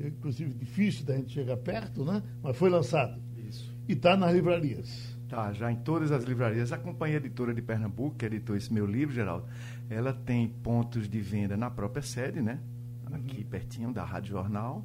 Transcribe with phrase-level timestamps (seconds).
[0.09, 3.21] inclusive, difícil da gente chegar perto, né, mas foi lançado.
[3.37, 3.75] Isso.
[3.89, 5.13] E está nas livrarias.
[5.29, 6.73] Tá, já em todas as livrarias.
[6.73, 9.47] A Companhia Editora de Pernambuco, que editou esse meu livro, Geraldo,
[9.89, 12.61] ela tem pontos de venda na própria sede, né?
[13.11, 13.49] Aqui uhum.
[13.49, 14.85] pertinho da Rádio Jornal.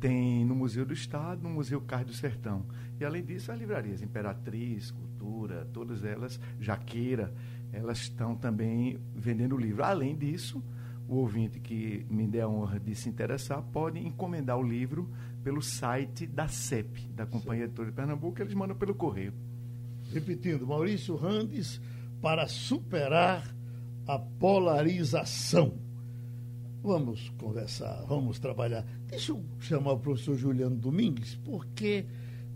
[0.00, 2.66] Tem no Museu do Estado, no Museu Cais do Sertão.
[2.98, 7.32] E além disso, as livrarias Imperatriz, Cultura, todas elas, Jaqueira,
[7.72, 9.84] elas estão também vendendo o livro.
[9.84, 10.62] Além disso,
[11.08, 15.08] o ouvinte que me der a honra de se interessar pode encomendar o livro
[15.42, 19.32] pelo site da CEP, da Companhia Editora de Pernambuco, eles mandam pelo correio.
[20.12, 21.80] Repetindo, Maurício Randes,
[22.20, 23.54] para superar
[24.06, 25.78] a polarização.
[26.82, 28.84] Vamos conversar, vamos trabalhar.
[29.08, 32.06] Deixa eu chamar o professor Juliano Domingues, porque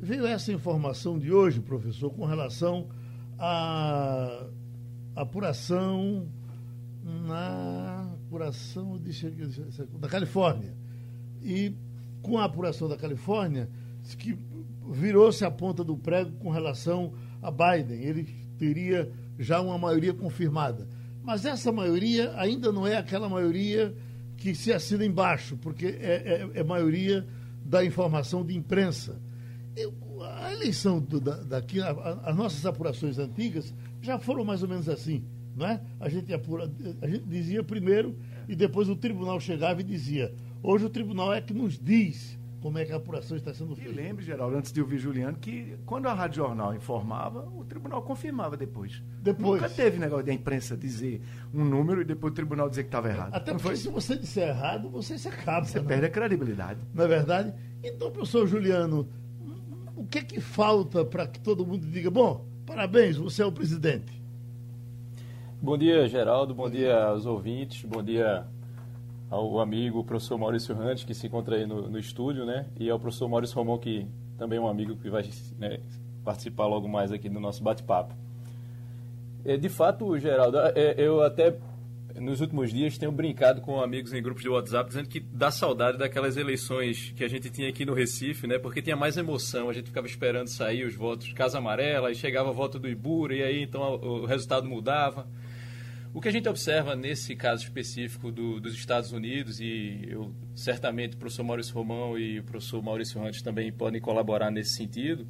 [0.01, 2.89] veio essa informação de hoje, professor, com relação
[3.39, 4.47] à
[5.17, 6.29] apuração
[7.05, 8.00] na
[8.31, 9.13] apuração de,
[9.99, 10.73] da Califórnia.
[11.43, 11.75] E
[12.23, 13.69] com a apuração da Califórnia,
[14.17, 14.39] que
[14.89, 18.01] virou-se a ponta do prego com relação a Biden.
[18.03, 18.25] Ele
[18.57, 20.87] teria já uma maioria confirmada.
[21.23, 23.95] Mas essa maioria ainda não é aquela maioria
[24.37, 27.27] que se assina embaixo, porque é, é, é maioria
[27.65, 29.21] da informação de imprensa.
[29.77, 29.93] Eu,
[30.23, 34.69] a eleição do, da, daqui, a, a, as nossas apurações antigas já foram mais ou
[34.69, 35.25] menos assim.
[35.57, 35.81] Não é?
[35.99, 36.71] a, gente apura,
[37.03, 38.17] a gente dizia primeiro
[38.49, 40.33] e depois o tribunal chegava e dizia.
[40.63, 43.91] Hoje o tribunal é que nos diz como é que a apuração está sendo feita.
[43.91, 48.03] E lembre, Geraldo, antes de ouvir Juliano, que quando a Rádio Jornal informava, o tribunal
[48.03, 49.03] confirmava depois.
[49.23, 49.63] Depois.
[49.63, 51.23] Nunca teve negócio da imprensa dizer
[51.55, 53.35] um número e depois o tribunal dizer que estava errado.
[53.35, 55.65] Até porque se você disser errado, você se acaba.
[55.65, 55.87] Você né?
[55.87, 56.81] perde a credibilidade.
[56.95, 57.55] Não é verdade?
[57.83, 59.09] Então, professor Juliano,
[59.97, 63.53] o que é que falta para que todo mundo diga, bom, parabéns, você é o
[63.53, 64.20] presidente?
[65.63, 66.55] Bom dia, Geraldo.
[66.55, 67.85] Bom dia aos ouvintes.
[67.85, 68.47] Bom dia
[69.29, 72.65] ao amigo professor Maurício Rantes, que se encontra aí no, no, estúdio, né?
[72.79, 74.07] E ao professor Maurício Romão, que
[74.39, 75.23] também é um amigo que vai
[75.59, 75.81] né,
[76.25, 78.15] participar logo mais aqui do nosso bate-papo.
[79.45, 81.55] É, de fato, Geraldo, é, eu até
[82.19, 85.99] nos últimos dias tenho brincado com amigos em grupos de WhatsApp dizendo que dá saudade
[85.99, 88.59] daquelas eleições que a gente tinha aqui no Recife, né?
[88.59, 92.49] Porque tinha mais emoção, a gente ficava esperando sair os votos Casa Amarela, aí chegava
[92.49, 95.29] o voto do Ibura e aí então o resultado mudava.
[96.13, 101.15] O que a gente observa nesse caso específico do, dos Estados Unidos, e eu certamente
[101.15, 105.25] o professor Maurício Romão e o professor Maurício Rantes também podem colaborar nesse sentido,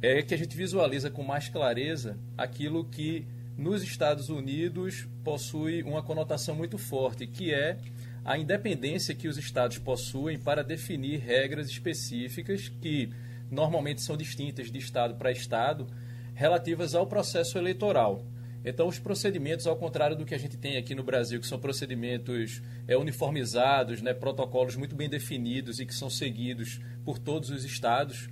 [0.00, 3.26] é que a gente visualiza com mais clareza aquilo que
[3.58, 7.76] nos Estados Unidos possui uma conotação muito forte, que é
[8.24, 13.10] a independência que os estados possuem para definir regras específicas que
[13.50, 15.86] normalmente são distintas de estado para estado
[16.34, 18.24] relativas ao processo eleitoral.
[18.68, 21.56] Então, os procedimentos, ao contrário do que a gente tem aqui no Brasil, que são
[21.56, 27.64] procedimentos é, uniformizados, né, protocolos muito bem definidos e que são seguidos por todos os
[27.64, 28.28] estados,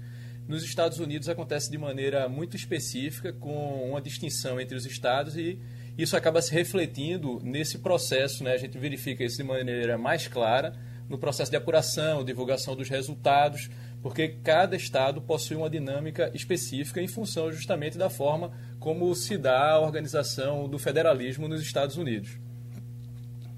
[0.48, 5.58] nos Estados Unidos acontece de maneira muito específica, com uma distinção entre os estados e
[5.96, 8.42] isso acaba se refletindo nesse processo.
[8.42, 10.74] Né, a gente verifica isso de maneira mais clara
[11.08, 13.70] no processo de apuração, divulgação dos resultados,
[14.04, 19.70] porque cada estado possui uma dinâmica específica em função justamente da forma como se dá
[19.70, 22.38] a organização do federalismo nos Estados Unidos.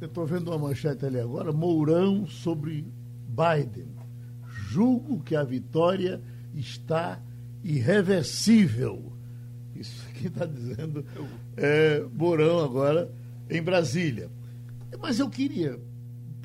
[0.01, 2.87] Eu estou vendo uma manchete ali agora, Mourão sobre
[3.27, 3.89] Biden.
[4.69, 6.23] Julgo que a vitória
[6.55, 7.21] está
[7.65, 9.13] irreversível.
[9.75, 11.05] Isso aqui está dizendo
[11.57, 13.11] é, Mourão agora
[13.51, 14.31] em Brasília.
[15.01, 15.77] Mas eu queria,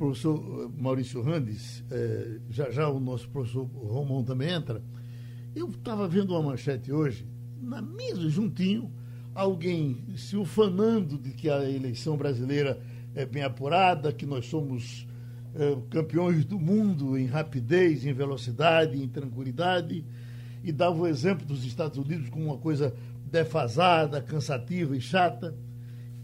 [0.01, 4.81] professor Maurício Randes, é, já já o nosso professor Romão também entra.
[5.55, 7.27] Eu estava vendo uma manchete hoje
[7.61, 8.91] na mesa, juntinho,
[9.35, 12.81] alguém se ufanando de que a eleição brasileira
[13.13, 15.07] é bem apurada, que nós somos
[15.53, 20.03] eh, campeões do mundo em rapidez, em velocidade, em tranquilidade,
[20.63, 22.95] e dava o exemplo dos Estados Unidos como uma coisa
[23.29, 25.55] defasada, cansativa e chata.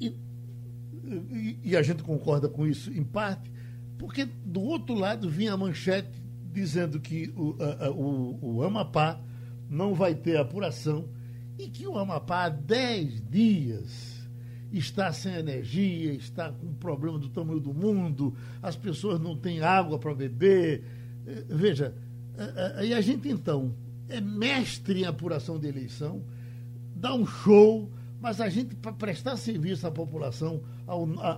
[0.01, 0.15] E,
[1.05, 3.55] e, e a gente concorda com isso em parte,
[3.97, 6.21] porque do outro lado vinha a manchete
[6.51, 9.19] dizendo que o, a, o, o Amapá
[9.69, 11.07] não vai ter apuração
[11.57, 14.17] e que o Amapá há 10 dias
[14.71, 19.61] está sem energia, está com um problema do tamanho do mundo, as pessoas não têm
[19.61, 20.83] água para beber.
[21.25, 21.95] Eh, veja,
[22.83, 23.73] e a gente então
[24.09, 26.23] é mestre em apuração de eleição,
[26.95, 27.89] dá um show,
[28.21, 30.61] mas a gente, para prestar serviço à população,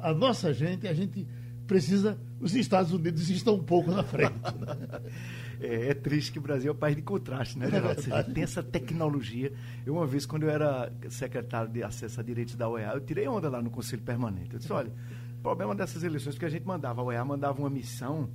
[0.04, 1.28] à, nossa gente, a gente
[1.69, 2.18] precisa.
[2.42, 4.33] Os Estados Unidos estão um pouco na frente.
[4.33, 5.00] Né?
[5.62, 8.01] É, é, triste que o Brasil é o país de contraste, né, Geraldo?
[8.01, 9.51] Você tem essa tecnologia.
[9.86, 13.27] Eu, uma vez, quando eu era secretário de acesso a direitos da OEA, eu tirei
[13.27, 14.54] onda lá no Conselho Permanente.
[14.54, 14.89] Eu disse: olha,
[15.38, 18.30] o problema dessas eleições é que a gente mandava, a OEA mandava uma missão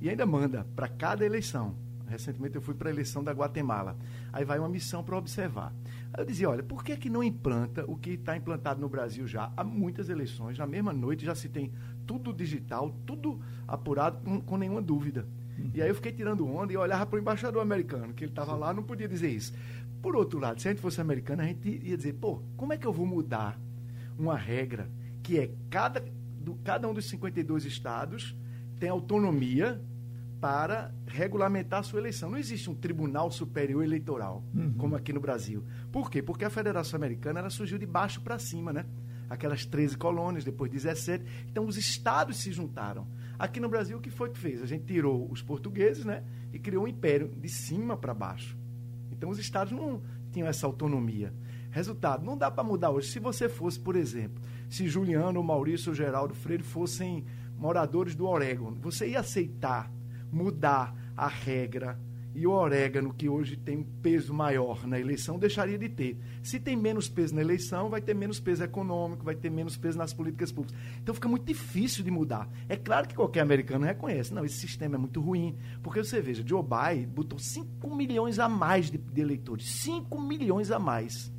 [0.00, 1.74] e ainda manda para cada eleição.
[2.08, 3.94] Recentemente eu fui para a eleição da Guatemala.
[4.32, 5.74] Aí vai uma missão para observar.
[6.16, 9.52] Eu dizia, olha, por que, que não implanta o que está implantado no Brasil já
[9.56, 11.72] há muitas eleições, na mesma noite já se tem
[12.06, 15.26] tudo digital, tudo apurado com, com nenhuma dúvida.
[15.72, 18.56] E aí eu fiquei tirando onda e olhava para o embaixador americano, que ele estava
[18.56, 19.54] lá, não podia dizer isso.
[20.02, 22.78] Por outro lado, se a gente fosse americano, a gente ia dizer, pô, como é
[22.78, 23.60] que eu vou mudar
[24.18, 24.90] uma regra
[25.22, 26.04] que é cada,
[26.40, 28.34] do, cada um dos 52 estados
[28.78, 29.80] tem autonomia
[30.40, 32.30] para regulamentar a sua eleição.
[32.30, 34.72] Não existe um tribunal superior eleitoral, uhum.
[34.74, 35.64] como aqui no Brasil.
[35.92, 36.22] Por quê?
[36.22, 38.86] Porque a Federação Americana ela surgiu de baixo para cima, né?
[39.28, 41.24] Aquelas 13 colônias, depois 17.
[41.48, 43.06] Então, os estados se juntaram.
[43.38, 44.62] Aqui no Brasil, o que foi que fez?
[44.62, 48.58] A gente tirou os portugueses né, e criou um império de cima para baixo.
[49.12, 50.02] Então, os estados não
[50.32, 51.32] tinham essa autonomia.
[51.70, 53.08] Resultado, não dá para mudar hoje.
[53.08, 57.24] Se você fosse, por exemplo, se Juliano, Maurício ou Geraldo Freire fossem
[57.56, 59.92] moradores do Oregon, você ia aceitar
[60.30, 61.98] mudar a regra
[62.34, 66.16] e o orégano, que hoje tem um peso maior na eleição, deixaria de ter.
[66.42, 69.98] Se tem menos peso na eleição, vai ter menos peso econômico, vai ter menos peso
[69.98, 70.78] nas políticas públicas.
[71.02, 72.48] Então fica muito difícil de mudar.
[72.68, 74.32] É claro que qualquer americano reconhece.
[74.32, 75.56] Não, esse sistema é muito ruim.
[75.82, 79.82] Porque você veja, Joe Biden botou 5 milhões a mais de, de eleitores.
[79.82, 81.32] 5 milhões a mais.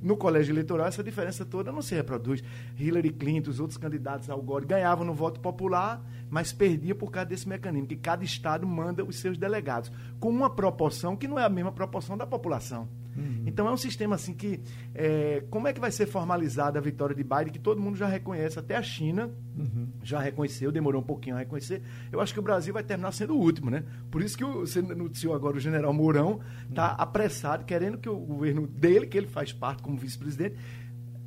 [0.00, 2.42] No colégio eleitoral, essa diferença toda não se reproduz.
[2.78, 7.28] Hillary Clinton, os outros candidatos ao Gore ganhavam no voto popular, mas perdia por causa
[7.28, 9.90] desse mecanismo, que cada estado manda os seus delegados,
[10.20, 12.88] com uma proporção que não é a mesma proporção da população.
[13.16, 13.44] Uhum.
[13.46, 14.60] Então é um sistema assim que.
[14.94, 18.06] É, como é que vai ser formalizada a vitória de Biden, que todo mundo já
[18.06, 19.88] reconhece, até a China uhum.
[20.02, 21.82] já reconheceu, demorou um pouquinho a reconhecer.
[22.12, 23.84] Eu acho que o Brasil vai terminar sendo o último, né?
[24.10, 26.96] Por isso que o, você noticiou agora o general Mourão está uhum.
[26.98, 30.56] apressado, querendo que o governo dele, que ele faz parte como vice-presidente,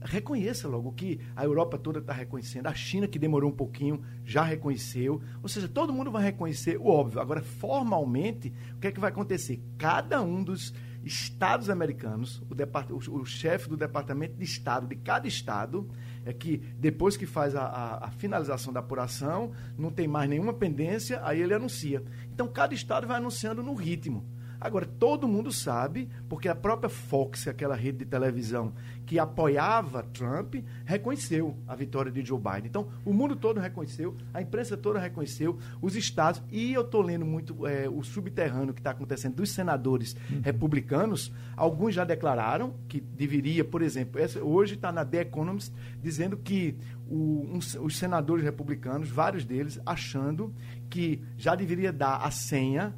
[0.02, 4.44] reconheça logo que a Europa toda está reconhecendo, a China, que demorou um pouquinho, já
[4.44, 5.22] reconheceu.
[5.42, 7.20] Ou seja, todo mundo vai reconhecer o óbvio.
[7.20, 9.62] Agora, formalmente, o que é que vai acontecer?
[9.78, 10.74] Cada um dos
[11.04, 15.90] estados americanos, o, o, chefe do departamento de estado de cada estado,
[16.26, 20.54] é que depois que faz a, a, a, finalização da apuração, não tem mais nenhuma
[20.54, 22.04] pendência, aí ele anuncia.
[22.34, 24.26] Então, cada estado vai anunciando no ritmo.
[24.60, 28.74] Agora, todo mundo sabe, porque a própria Fox, aquela rede de televisão
[29.06, 32.66] que apoiava Trump, reconheceu a vitória de Joe Biden.
[32.66, 37.26] Então, o mundo todo reconheceu, a imprensa toda reconheceu, os estados, e eu estou lendo
[37.26, 40.42] muito é, o subterrâneo que está acontecendo dos senadores uhum.
[40.44, 46.38] republicanos, alguns já declararam que deveria, por exemplo, essa, hoje está na The Economist dizendo
[46.38, 50.54] que o, um, os senadores republicanos, vários deles, achando
[50.90, 52.94] que já deveria dar a senha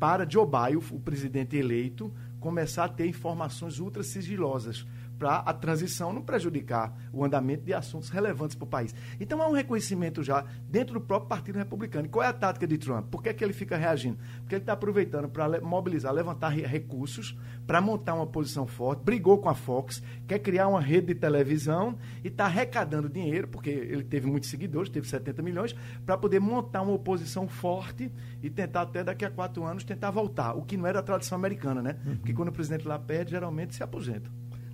[0.00, 4.86] para Joe Biden, o presidente eleito, começar a ter informações ultra sigilosas
[5.20, 8.94] para a transição não prejudicar o andamento de assuntos relevantes para o país.
[9.20, 12.06] Então há um reconhecimento já dentro do próprio Partido Republicano.
[12.06, 13.10] E qual é a tática de Trump?
[13.10, 14.18] Por que, é que ele fica reagindo?
[14.38, 17.36] Porque ele está aproveitando para mobilizar, levantar recursos
[17.66, 21.98] para montar uma posição forte, brigou com a Fox, quer criar uma rede de televisão
[22.24, 26.80] e está arrecadando dinheiro, porque ele teve muitos seguidores, teve 70 milhões, para poder montar
[26.80, 28.10] uma oposição forte
[28.42, 31.36] e tentar até daqui a quatro anos tentar voltar, o que não era a tradição
[31.36, 31.98] americana, né?
[32.06, 32.16] Uhum.
[32.16, 34.30] Porque quando o presidente lá perde, geralmente se aposenta.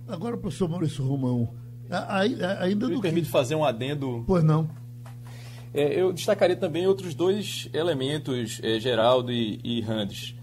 [0.07, 1.49] Agora, professor Maurício Romão,
[1.89, 3.31] ainda Me do permite que...
[3.31, 4.23] fazer um adendo.
[4.25, 4.69] Pois não.
[5.73, 10.35] É, eu destacaria também outros dois elementos, é, Geraldo e, e Randes.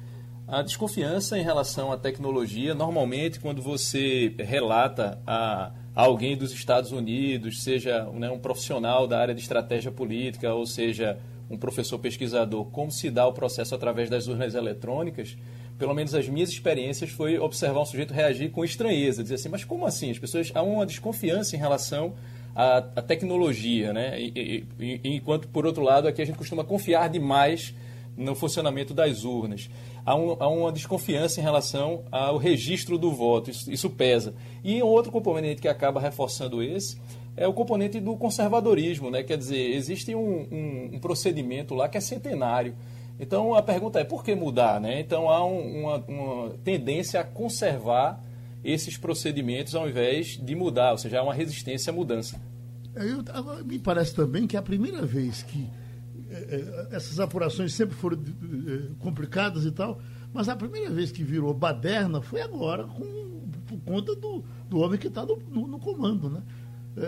[0.46, 6.92] A desconfiança em relação à tecnologia, normalmente, quando você relata a, a alguém dos Estados
[6.92, 11.18] Unidos, seja né, um profissional da área de estratégia política, ou seja,
[11.48, 15.36] um professor pesquisador, como se dá o processo através das urnas eletrônicas,
[15.78, 19.64] pelo menos as minhas experiências, foi observar um sujeito reagir com estranheza, dizer assim, mas
[19.64, 20.10] como assim?
[20.10, 22.14] As pessoas há uma desconfiança em relação
[22.54, 24.20] a, a tecnologia, né?
[24.20, 27.74] E, e, enquanto, por outro lado, aqui a gente costuma confiar demais
[28.16, 29.68] no funcionamento das urnas.
[30.06, 34.34] Há, um, há, uma desconfiança em relação ao registro do voto, isso, isso pesa.
[34.62, 36.96] E um outro componente que acaba reforçando esse
[37.36, 39.24] é o componente do conservadorismo, né?
[39.24, 42.74] quer dizer, existe um, um, um procedimento lá que é centenário.
[43.18, 44.80] Então a pergunta é por que mudar?
[44.80, 45.00] Né?
[45.00, 48.20] Então há um, uma, uma tendência a conservar
[48.64, 52.40] esses procedimentos ao invés de mudar, ou seja, há uma resistência à mudança.
[52.94, 53.22] É, eu,
[53.64, 55.68] me parece também que é a primeira vez que
[56.30, 58.18] é, é, essas apurações sempre foram
[58.98, 60.00] complicadas e tal,
[60.32, 64.98] mas a primeira vez que virou baderna foi agora, com, por conta do, do homem
[64.98, 66.28] que está no, no, no, comando.
[66.28, 66.42] Né?
[66.96, 67.00] É,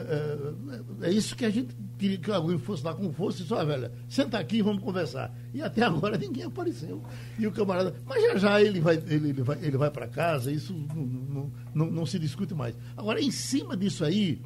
[1.02, 3.64] é, é, isso que a gente queria que alguém fosse lá com força e só,
[3.64, 5.32] velha, senta aqui e vamos conversar.
[5.54, 7.02] E até agora ninguém apareceu.
[7.38, 10.50] E o camarada, mas já já ele vai, ele, ele vai, ele vai para casa,
[10.50, 12.74] isso não, não, não, se discute mais.
[12.96, 14.42] Agora, em cima disso aí,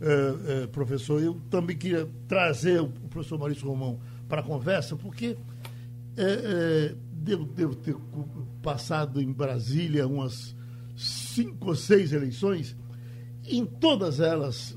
[0.00, 5.36] é, é, professor, eu também queria trazer o professor Maurício Romão para a conversa, porque
[7.12, 7.96] devo, devo ter
[8.60, 10.54] passado em Brasília umas
[10.94, 12.76] cinco ou seis eleições,
[13.46, 14.76] em todas elas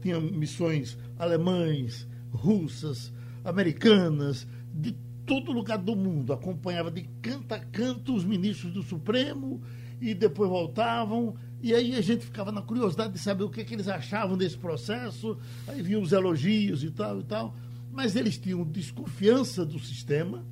[0.00, 3.12] tinha missões alemães, russas,
[3.44, 4.92] americanas, de
[5.24, 6.32] todo lugar do mundo.
[6.32, 9.62] Acompanhava de canto a canto os ministros do Supremo
[10.00, 11.36] e depois voltavam.
[11.62, 14.36] E aí a gente ficava na curiosidade de saber o que, é que eles achavam
[14.36, 15.38] desse processo.
[15.66, 17.54] Aí vinham os elogios e tal e tal.
[17.90, 20.44] Mas eles tinham desconfiança do sistema,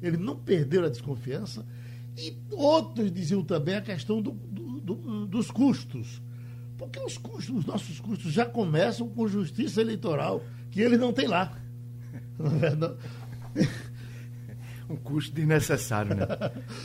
[0.00, 1.64] eles não perderam a desconfiança.
[2.16, 6.22] E outros diziam também a questão do, do, do, dos custos
[6.76, 11.26] porque os custos, os nossos custos já começam com justiça eleitoral, que ele não tem
[11.26, 11.56] lá.
[13.56, 13.66] É
[14.92, 16.26] um custo desnecessário, né?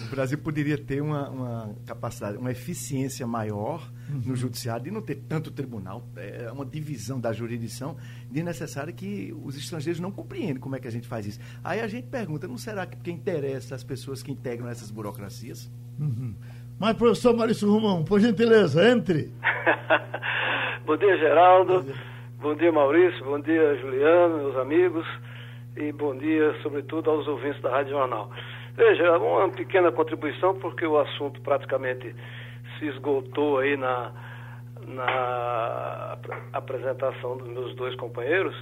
[0.08, 4.36] O Brasil poderia ter uma, uma capacidade, uma eficiência maior no uhum.
[4.36, 7.98] judiciário de não ter tanto tribunal, é uma divisão da jurisdição
[8.30, 11.40] desnecessária que os estrangeiros não compreendem como é que a gente faz isso.
[11.64, 15.70] Aí a gente pergunta, não será que porque interessa as pessoas que integram essas burocracias?
[16.00, 16.34] Uhum.
[16.82, 19.30] Mas, professor Maurício Romão, por gentileza, entre.
[20.84, 21.74] bom dia, Geraldo.
[21.74, 21.96] Bom dia.
[22.42, 23.24] bom dia, Maurício.
[23.24, 25.06] Bom dia, Juliano, meus amigos.
[25.78, 28.32] E bom dia, sobretudo, aos ouvintes da Rádio Jornal.
[28.76, 32.16] Veja, uma pequena contribuição, porque o assunto praticamente
[32.80, 34.12] se esgotou aí na,
[34.88, 36.18] na
[36.52, 38.56] apresentação dos meus dois companheiros.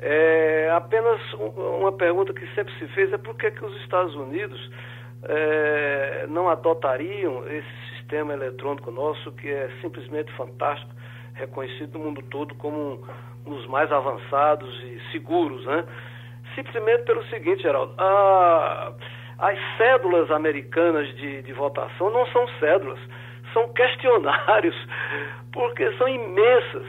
[0.00, 4.60] É, apenas uma pergunta que sempre se fez é por que, que os Estados Unidos
[5.28, 10.92] é, não adotariam esse sistema eletrônico nosso, que é simplesmente fantástico,
[11.34, 13.04] reconhecido no mundo todo como
[13.46, 15.84] um dos mais avançados e seguros, né?
[16.54, 18.92] Simplesmente pelo seguinte, Geraldo, a,
[19.38, 23.00] as cédulas americanas de, de votação não são cédulas,
[23.52, 24.76] são questionários,
[25.52, 26.86] porque são imensas.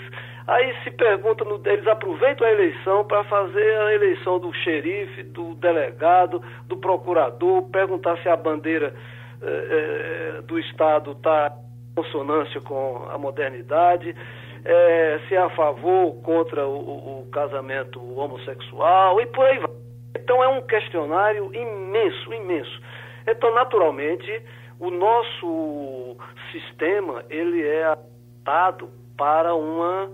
[0.48, 6.42] Aí se pergunta, eles aproveitam a eleição para fazer a eleição do xerife, do delegado,
[6.68, 8.94] do procurador, perguntar se a bandeira
[9.42, 11.52] eh, eh do Estado está
[11.92, 14.16] em consonância com a modernidade,
[14.64, 19.70] eh, se é a favor ou contra o, o casamento homossexual e por aí vai.
[20.16, 22.82] Então é um questionário imenso, imenso.
[23.28, 24.44] Então, naturalmente,
[24.80, 26.18] o nosso
[26.52, 30.12] sistema ele é adaptado para uma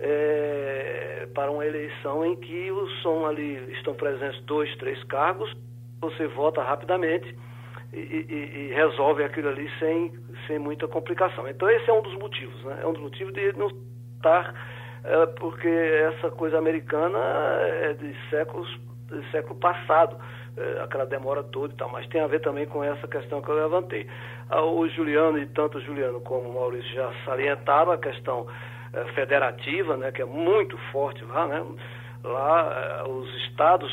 [0.00, 2.70] é, para uma eleição em que
[3.02, 5.54] são ali, estão presentes dois, três cargos,
[6.00, 7.34] você vota rapidamente
[7.92, 10.12] e, e, e, resolve aquilo ali sem,
[10.46, 11.48] sem muita complicação.
[11.48, 12.80] Então esse é um dos motivos, né?
[12.82, 13.68] É um dos motivos de não
[14.16, 14.54] estar,
[15.04, 18.68] é, porque essa coisa americana é de séculos,
[19.10, 20.16] de século passado,
[20.56, 23.48] é, aquela demora toda e tal, mas tem a ver também com essa questão que
[23.48, 24.06] eu levantei.
[24.50, 28.46] Ah, o Juliano, e tanto o Juliano como o Maurício já salientaram a questão
[29.14, 31.64] federativa, né, que é muito forte lá, né?
[32.22, 33.92] Lá eh, os estados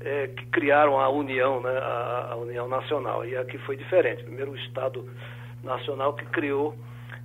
[0.00, 3.24] é, que criaram a União, né, a, a, União Nacional.
[3.24, 4.24] E aqui foi diferente.
[4.24, 5.08] Primeiro o Estado
[5.62, 6.74] Nacional que criou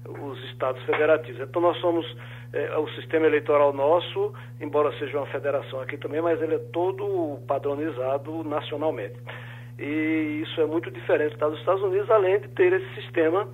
[0.07, 1.41] os estados federativos.
[1.41, 2.05] Então nós somos
[2.53, 7.39] é, o sistema eleitoral nosso, embora seja uma federação aqui também, mas ele é todo
[7.47, 9.15] padronizado nacionalmente.
[9.79, 13.47] E isso é muito diferente dos Estados Unidos, além de ter esse sistema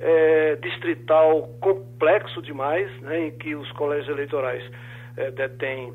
[0.00, 4.62] é, distrital complexo demais, né, em que os colégios eleitorais
[5.16, 5.92] é, detêm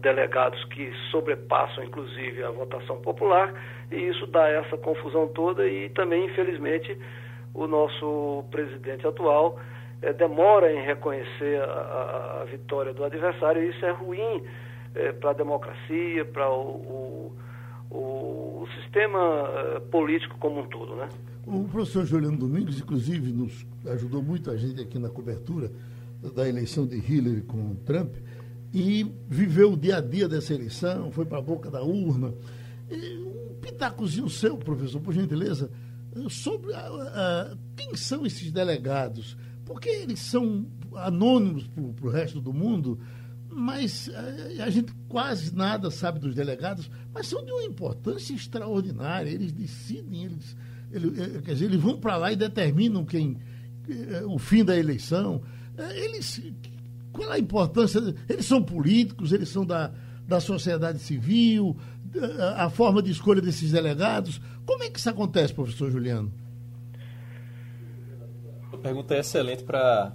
[0.00, 3.52] delegados que sobrepassam, inclusive, a votação popular,
[3.90, 6.96] e isso dá essa confusão toda e também, infelizmente,
[7.54, 9.58] o nosso presidente atual
[10.02, 14.42] é, demora em reconhecer a, a, vitória do adversário, e isso é ruim
[14.94, 17.32] é, para a democracia, para o,
[17.90, 21.08] o, o, sistema é, político como um todo, né?
[21.50, 25.72] O professor Juliano Domingos, inclusive, nos ajudou muito a gente aqui na cobertura
[26.34, 28.14] da eleição de Hillary com Trump
[28.70, 32.34] e viveu o dia a dia dessa eleição, foi para a boca da urna.
[32.90, 35.70] E um pitacozinho seu, professor, por gentileza,
[36.28, 39.34] sobre a, a, quem são esses delegados.
[39.64, 43.00] Porque eles são anônimos para o resto do mundo,
[43.48, 49.30] mas a, a, gente quase nada sabe dos delegados, mas são de uma importância extraordinária.
[49.30, 50.54] Eles decidem, eles,
[50.90, 53.38] eles eh, quer dizer, eles vão para lá e determinam quem
[53.88, 55.42] eh, o fim da eleição.
[55.76, 56.42] Eh, eles
[57.12, 58.00] qual a importância?
[58.28, 59.92] Eles são políticos, eles são da,
[60.26, 61.76] da sociedade civil,
[62.56, 64.40] a forma de escolha desses delegados.
[64.64, 66.32] Como é que isso acontece, professor Juliano?
[68.72, 70.14] A pergunta é excelente para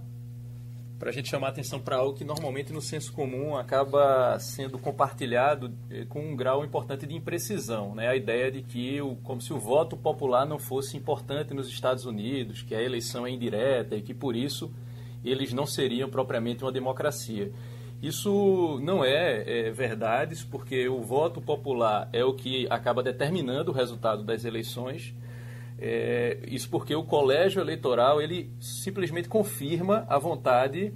[1.04, 5.70] para a gente chamar atenção para algo que normalmente no senso comum acaba sendo compartilhado
[5.92, 8.08] eh, com um grau importante de imprecisão, né?
[8.08, 12.06] A ideia de que o, como se o voto popular não fosse importante nos Estados
[12.06, 14.72] Unidos, que a eleição é indireta e que por isso
[15.26, 17.52] eles não seriam propriamente uma democracia.
[18.02, 23.74] Isso não é, é verdade, porque o voto popular é o que acaba determinando o
[23.74, 25.14] resultado das eleições
[25.86, 30.94] é, isso porque o colégio eleitoral ele simplesmente confirma a vontade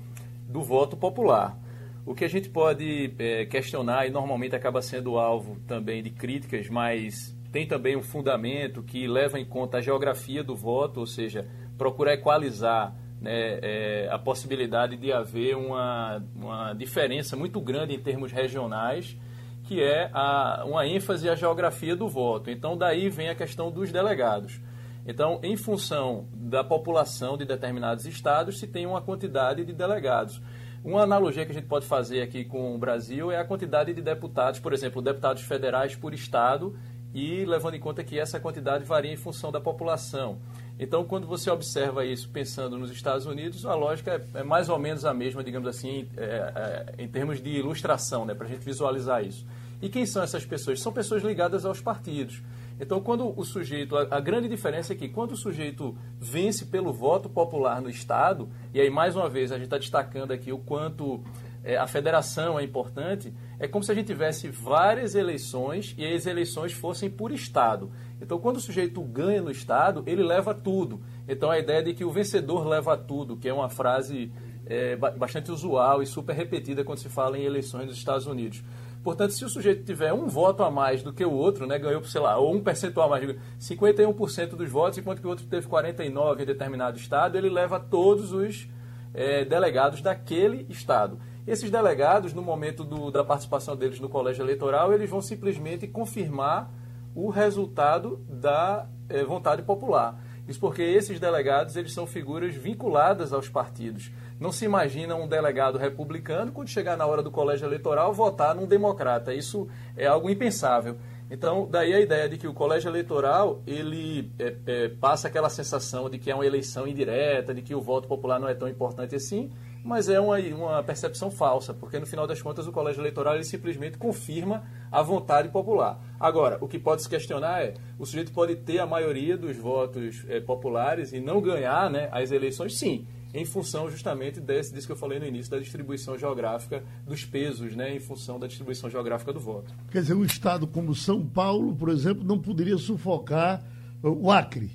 [0.48, 1.60] do voto popular.
[2.06, 6.70] O que a gente pode é, questionar e normalmente acaba sendo alvo também de críticas,
[6.70, 11.46] mas tem também um fundamento que leva em conta a geografia do voto, ou seja,
[11.78, 18.32] procurar equalizar né, é, a possibilidade de haver uma, uma diferença muito grande em termos
[18.32, 19.18] regionais,
[19.66, 22.50] que é a, uma ênfase à geografia do voto.
[22.50, 24.62] Então, daí vem a questão dos delegados.
[25.08, 30.42] Então, em função da população de determinados estados, se tem uma quantidade de delegados.
[30.84, 34.02] Uma analogia que a gente pode fazer aqui com o Brasil é a quantidade de
[34.02, 36.78] deputados, por exemplo, deputados federais por estado,
[37.14, 40.40] e levando em conta que essa quantidade varia em função da população.
[40.80, 44.78] Então, quando você observa isso pensando nos Estados Unidos, a lógica é, é mais ou
[44.78, 48.64] menos a mesma, digamos assim, é, é, em termos de ilustração, né, para a gente
[48.64, 49.46] visualizar isso.
[49.82, 50.80] E quem são essas pessoas?
[50.80, 52.42] São pessoas ligadas aos partidos.
[52.80, 56.94] Então, quando o sujeito, a, a, grande diferença é que quando o sujeito vence pelo
[56.94, 60.60] voto popular no Estado, e aí mais uma vez a gente está destacando aqui o
[60.60, 61.24] quanto
[61.64, 66.26] é, a federação é importante, é como se a gente tivesse várias eleições e as
[66.28, 67.92] eleições fossem por Estado.
[68.22, 71.02] Então, quando o sujeito ganha no Estado, ele leva tudo.
[71.28, 74.32] Então, a ideia de que o vencedor leva tudo, que é uma frase
[74.66, 78.64] é, bastante usual e super repetida quando se fala em eleições nos Estados Unidos.
[79.08, 82.04] Portanto, se o sujeito tiver um voto a mais do que o outro, né, ganhou,
[82.04, 85.66] sei lá, ou um percentual a mais, 51% dos votos, enquanto que o outro teve
[85.66, 88.68] 49% em determinado estado, ele leva todos os
[89.14, 91.18] é, delegados daquele estado.
[91.48, 96.70] Esses delegados, no momento do, da participação deles no colégio eleitoral, eles vão simplesmente confirmar
[97.16, 100.22] o resultado da é, vontade popular.
[100.50, 104.12] Isso porque esses delegados eles são figuras vinculadas aos partidos.
[104.40, 108.68] Não se imagina um delegado republicano, quando chegar na hora do colégio eleitoral, votar num
[108.68, 109.34] democrata.
[109.34, 110.98] Isso é algo impensável.
[111.30, 116.10] Então, daí a ideia de que o colégio eleitoral ele é, é, passa aquela sensação
[116.10, 119.14] de que é uma eleição indireta, de que o voto popular não é tão importante
[119.14, 119.52] assim,
[119.84, 123.44] mas é uma, uma percepção falsa, porque no final das contas o colégio eleitoral ele
[123.44, 126.00] simplesmente confirma a vontade popular.
[126.18, 130.24] Agora, o que pode se questionar é, o sujeito pode ter a maioria dos votos
[130.30, 132.78] é, populares e não ganhar né, as eleições?
[132.78, 137.26] Sim, em função justamente desse, disso que eu falei no início, da distribuição geográfica dos
[137.26, 139.74] pesos, né, em função da distribuição geográfica do voto.
[139.92, 143.64] Quer dizer, um estado como São Paulo, por exemplo, não poderia sufocar
[144.02, 144.72] o Acre.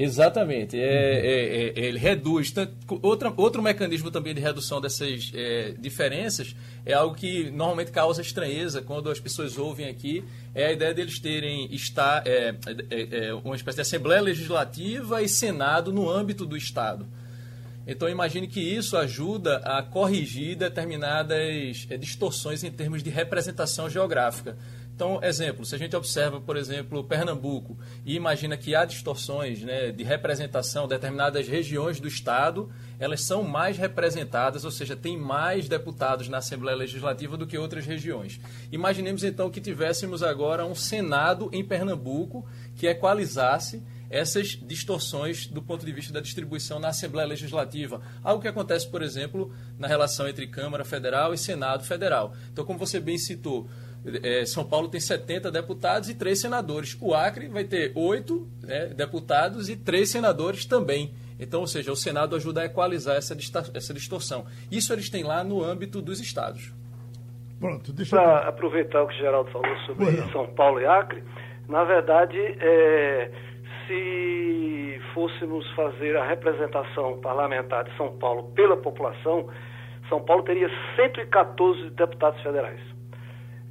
[0.00, 0.80] Exatamente.
[0.80, 2.54] É, é, é, ele reduz.
[3.02, 8.80] Outra, outro mecanismo também de redução dessas é, diferenças é algo que normalmente causa estranheza
[8.80, 10.24] quando as pessoas ouvem aqui.
[10.54, 12.54] É a ideia deles terem está, é,
[12.90, 17.06] é, uma espécie de Assembleia Legislativa e Senado no âmbito do Estado.
[17.90, 24.56] Então imagine que isso ajuda a corrigir determinadas é, distorções em termos de representação geográfica.
[24.94, 27.76] Então, exemplo, se a gente observa, por exemplo, Pernambuco
[28.06, 33.76] e imagina que há distorções né, de representação, determinadas regiões do Estado, elas são mais
[33.76, 38.38] representadas, ou seja, tem mais deputados na Assembleia Legislativa do que outras regiões.
[38.70, 45.86] Imaginemos então que tivéssemos agora um Senado em Pernambuco que equalizasse essas distorções do ponto
[45.86, 48.02] de vista da distribuição na Assembleia Legislativa.
[48.24, 52.34] Algo que acontece, por exemplo, na relação entre Câmara Federal e Senado Federal.
[52.52, 53.68] Então, como você bem citou,
[54.22, 56.96] é, São Paulo tem 70 deputados e três senadores.
[57.00, 61.14] O Acre vai ter oito né, deputados e três senadores também.
[61.38, 63.36] Então, ou seja, o Senado ajuda a equalizar essa,
[63.74, 64.44] essa distorção.
[64.70, 66.72] Isso eles têm lá no âmbito dos estados.
[67.58, 68.20] Pronto, deixa eu...
[68.20, 71.22] Para aproveitar o que o Geraldo falou sobre São Paulo e Acre,
[71.68, 73.30] na verdade, é
[73.90, 79.48] se fôssemos fazer a representação parlamentar de São Paulo pela população,
[80.08, 82.80] São Paulo teria 114 deputados federais.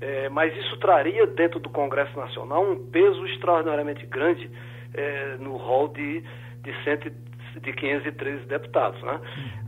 [0.02, 4.50] É, mas isso traria dentro do Congresso Nacional um peso extraordinariamente grande
[4.94, 6.22] é, no rol de,
[6.64, 7.10] de, cento,
[7.62, 9.02] de 513 deputados.
[9.02, 9.20] Né?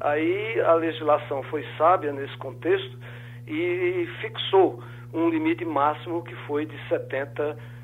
[0.02, 2.98] Aí a legislação foi sábia nesse contexto
[3.48, 4.84] e fixou
[5.14, 7.81] um limite máximo que foi de 70 deputados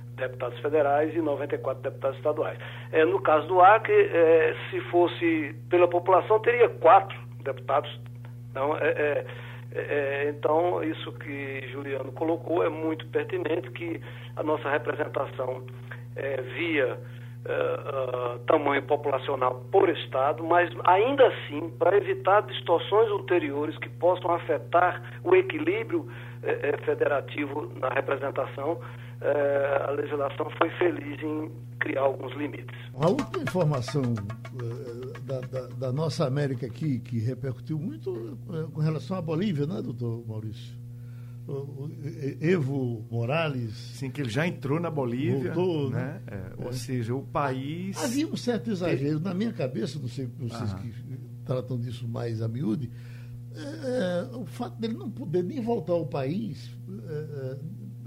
[0.62, 2.58] federais e 94 deputados estaduais.
[2.92, 7.90] É, no caso do Acre, é, se fosse pela população, teria quatro deputados.
[8.52, 9.26] Então, é, é
[9.78, 14.02] é, então, isso que Juliano colocou é muito pertinente, que
[14.36, 15.64] a nossa representação
[16.16, 16.98] é, via
[17.46, 24.32] é, é, tamanho populacional por Estado, mas ainda assim, para evitar distorções ulteriores que possam
[24.32, 26.10] afetar o equilíbrio
[26.44, 32.76] é, é, federativo na representação, é, a legislação foi feliz em criar alguns limites.
[32.96, 38.82] A última informação uh, da, da, da, nossa América aqui, que repercutiu muito uh, com
[38.82, 40.76] relação à Bolívia, né, doutor Maurício?
[41.48, 41.92] O, o
[42.42, 43.74] Evo Morales.
[43.74, 45.54] Sim, que ele já entrou na Bolívia.
[45.54, 46.22] Voltou, né?
[46.26, 46.44] né?
[46.60, 46.74] É, ou é.
[46.74, 47.98] seja, o país.
[48.04, 49.20] Havia um certo exagero.
[49.22, 50.94] Na minha cabeça, não sei vocês que
[51.46, 52.92] tratam disso mais a miúde,
[53.56, 56.70] é, o fato dele não poder nem voltar ao país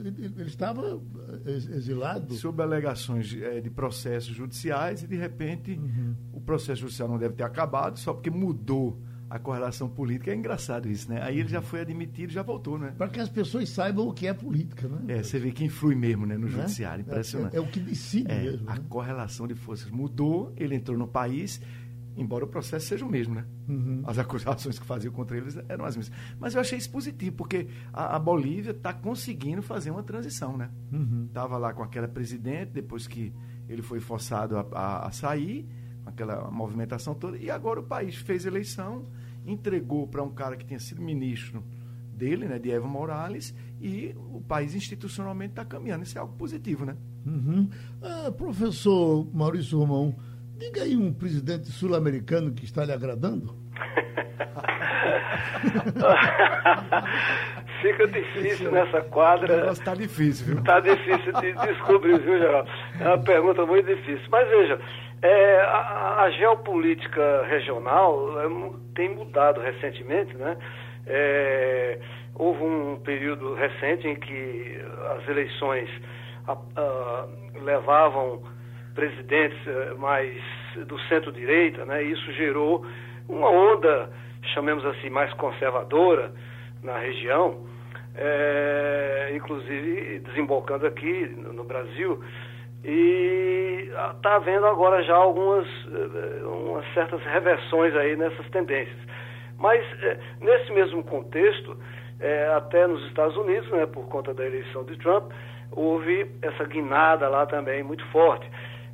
[0.08, 1.00] ele estava
[1.46, 2.34] eh, exilado.
[2.34, 6.14] Sob alegações é, de processos judiciais e, de repente, uhum.
[6.32, 10.32] o processo judicial não deve ter acabado só porque mudou a correlação política.
[10.32, 11.22] É engraçado isso, né?
[11.22, 12.92] Aí ele já foi admitido já voltou, né?
[12.98, 15.18] Para que as pessoas saibam o que é política, né?
[15.18, 16.52] É, você vê que influi mesmo né, no né?
[16.52, 17.02] judiciário.
[17.02, 17.54] Impressionante.
[17.54, 18.68] É, é, é, o que decide é, mesmo.
[18.68, 18.84] A né?
[18.88, 21.60] correlação de forças mudou, ele entrou no país
[22.16, 23.44] embora o processo seja o mesmo, né?
[23.68, 24.02] Uhum.
[24.04, 26.16] As acusações que faziam contra eles eram as mesmas.
[26.38, 30.70] Mas eu achei isso positivo, porque a, a Bolívia está conseguindo fazer uma transição, né?
[31.26, 31.60] Estava uhum.
[31.60, 33.32] lá com aquela presidente, depois que
[33.68, 35.66] ele foi forçado a, a, a sair,
[36.02, 39.06] com aquela movimentação toda, e agora o país fez eleição,
[39.46, 41.64] entregou para um cara que tinha sido ministro
[42.12, 46.02] dele, né, de Evo Morales, e o país institucionalmente está caminhando.
[46.02, 46.96] Isso é algo positivo, né?
[47.24, 47.68] Uhum.
[48.02, 50.14] Ah, professor Maurício Romão,
[50.60, 53.56] Diga aí um presidente sul-americano que está lhe agradando.
[57.80, 59.72] Fica difícil nessa quadra.
[59.72, 60.58] Está difícil, viu?
[60.58, 62.70] Está difícil de descobrir, viu, Geraldo?
[63.00, 64.28] É uma pergunta muito difícil.
[64.30, 64.78] Mas veja,
[65.22, 68.46] é, a, a, geopolítica regional é,
[68.94, 70.58] tem mudado recentemente, né?
[71.06, 71.98] É,
[72.34, 74.78] houve um período recente em que
[75.16, 75.88] as eleições
[76.46, 77.26] a, a,
[77.62, 78.42] levavam
[78.94, 80.32] presidentes eh, mais
[80.86, 82.02] do centro-direita, né?
[82.02, 82.84] Isso gerou
[83.28, 84.10] uma onda,
[84.54, 86.32] chamemos assim, mais conservadora
[86.82, 87.66] na região,
[88.16, 92.22] é, inclusive desembocando aqui no, Brasil.
[92.84, 98.98] E está havendo agora já algumas eh, umas certas reversões aí nessas tendências.
[99.58, 99.84] Mas
[100.40, 101.76] nesse mesmo contexto,
[102.18, 105.30] é, até nos Estados Unidos, né, por conta da eleição de Trump,
[105.72, 108.48] houve essa guinada lá também muito forte.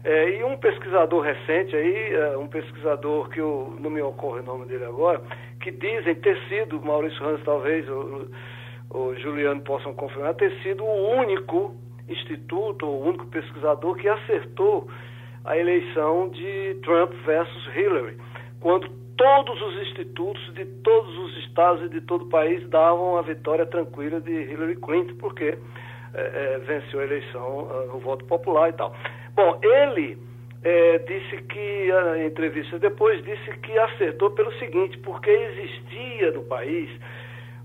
[0.06, 4.44] É, e um pesquisador recente aí, é, um pesquisador que eu, não me ocorre o
[4.44, 5.20] nome dele agora,
[5.60, 8.30] que dizem ter sido, Maurício Hans talvez, o,
[8.90, 11.74] o Juliano possam confirmar, ter sido o único
[12.08, 14.88] instituto, o único pesquisador que acertou
[15.44, 18.16] a eleição de Trump versus Hillary,
[18.60, 23.22] quando todos os institutos de todos os estados e de todo o país davam a
[23.22, 25.58] vitória tranquila de Hillary Clinton, porque
[26.14, 26.20] é,
[26.54, 28.94] é, venceu a eleição ah, no voto popular e tal.
[29.36, 30.18] Bom, ele
[30.64, 36.88] é, disse que, a entrevista depois, disse que acertou pelo seguinte, porque existia no país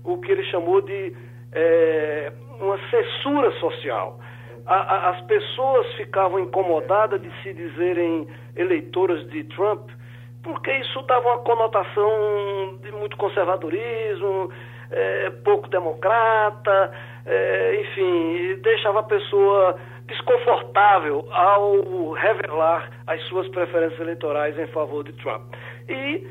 [0.04, 1.16] o que ele chamou de
[1.52, 4.20] é, uma censura social.
[4.66, 9.88] A, a, as pessoas ficavam incomodadas de se dizerem eleitoras de Trump,
[10.42, 14.50] porque isso dava uma conotação de muito conservadorismo,
[14.90, 16.92] é, pouco democrata,
[17.24, 19.78] é, enfim, deixava a pessoa
[20.12, 25.42] desconfortável ao revelar as suas preferências eleitorais em favor de Trump.
[25.88, 26.26] E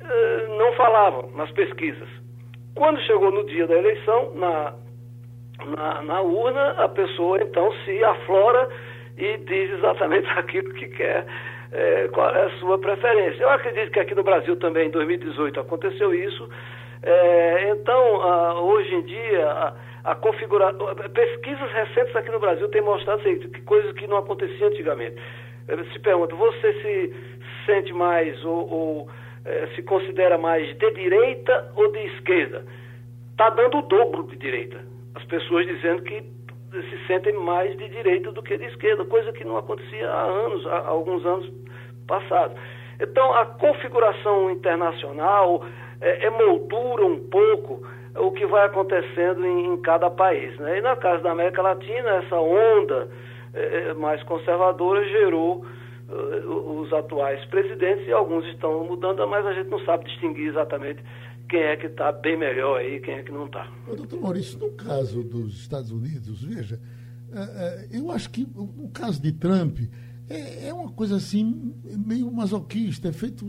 [0.00, 2.08] eh, não falavam nas pesquisas.
[2.74, 4.74] Quando chegou no dia da eleição, na,
[5.64, 8.68] na, na, urna, a pessoa então se aflora
[9.16, 11.26] e diz exatamente aquilo que quer,
[11.72, 13.42] eh, qual é a sua preferência.
[13.42, 16.48] Eu acredito que aqui no Brasil também, em 2018, aconteceu isso.
[17.02, 19.74] Eh, então, ah, hoje em dia
[20.06, 20.94] a configuração.
[21.12, 25.16] Pesquisas recentes aqui no Brasil têm mostrado assim, que coisas que não aconteciam antigamente.
[25.92, 27.14] Se pergunta, você se
[27.66, 29.08] sente mais ou, ou
[29.44, 32.64] é, se considera mais de direita ou de esquerda?
[33.32, 34.78] Está dando o dobro de direita.
[35.16, 36.22] As pessoas dizendo que
[36.70, 40.64] se sentem mais de direita do que de esquerda, coisa que não acontecia há anos,
[40.66, 41.50] há alguns anos
[42.06, 42.54] passado.
[43.00, 45.64] Então, a configuração internacional
[46.00, 47.82] é, moldura um pouco
[48.18, 50.56] o que vai acontecendo em, em cada país.
[50.58, 50.78] Né?
[50.78, 53.08] E na casa da América Latina, essa onda
[53.54, 55.64] é, mais conservadora gerou
[56.08, 61.02] uh, os atuais presidentes e alguns estão mudando, mas a gente não sabe distinguir exatamente
[61.48, 63.68] quem é que está bem melhor aí, quem é que não está.
[63.86, 66.80] Doutor Maurício, no caso dos Estados Unidos, veja,
[67.92, 69.78] eu acho que o caso de Trump
[70.28, 73.48] é, é, uma coisa assim, meio masoquista, é feito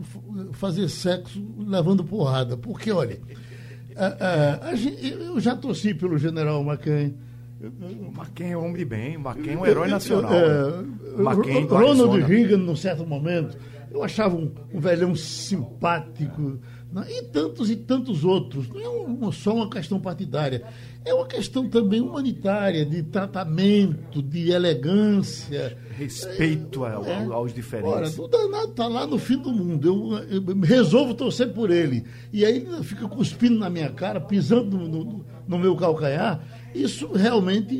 [0.53, 2.56] fazer sexo levando porrada.
[2.56, 3.19] Porque, olha,
[3.97, 7.15] a, a, a, eu já torci pelo general McCain.
[7.60, 10.31] O McCain é um homem de bem, o McCain é um herói nacional.
[10.31, 13.57] É, McCain Ronald Reagan, num certo momento,
[13.91, 16.60] eu achava um, um velhão simpático?
[17.08, 18.67] E tantos e tantos outros.
[18.69, 20.63] Não é uma, só uma questão partidária,
[21.04, 25.78] é uma questão também humanitária, de tratamento, de elegância.
[25.91, 28.19] Respeito é, é, aos diferentes.
[28.19, 29.88] Ora, o danado está lá no fim do mundo.
[30.30, 32.06] Eu, eu, resolvo torcer por ele.
[32.32, 36.41] E aí ele fica cuspindo na minha cara, pisando no, no, no meu calcanhar.
[36.73, 37.76] Isso realmente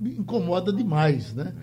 [0.00, 1.54] incomoda demais, né?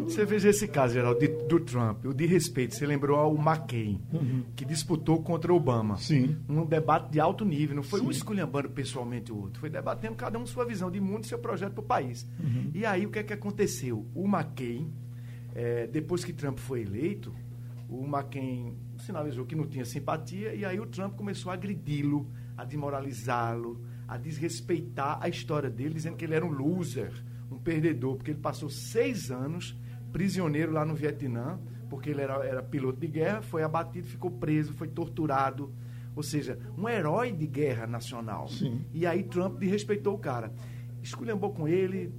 [0.00, 2.74] Você veja esse caso, Geraldo, de, do Trump, o de respeito.
[2.74, 4.44] Você lembrou ao McCain, uhum.
[4.56, 5.96] que disputou contra Obama.
[5.98, 6.36] Sim.
[6.48, 7.76] Num debate de alto nível.
[7.76, 8.06] Não foi Sim.
[8.06, 9.60] um esculhambando pessoalmente o outro.
[9.60, 12.26] Foi debatendo cada um sua visão de mundo e seu projeto para o país.
[12.40, 12.70] Uhum.
[12.74, 14.06] E aí, o que é que aconteceu?
[14.14, 14.92] O McCain,
[15.54, 17.34] é, depois que Trump foi eleito,
[17.88, 20.54] o McCain sinalizou que não tinha simpatia.
[20.54, 26.16] E aí, o Trump começou a agredi-lo, a desmoralizá-lo, a desrespeitar a história dele, dizendo
[26.16, 27.12] que ele era um loser
[27.52, 29.76] um perdedor, porque ele passou seis anos
[30.12, 34.72] prisioneiro lá no Vietnã, porque ele era, era piloto de guerra, foi abatido, ficou preso,
[34.74, 35.72] foi torturado.
[36.14, 38.48] Ou seja, um herói de guerra nacional.
[38.48, 38.84] Sim.
[38.92, 40.52] E aí Trump desrespeitou o cara.
[41.02, 42.14] Esculhambou com ele,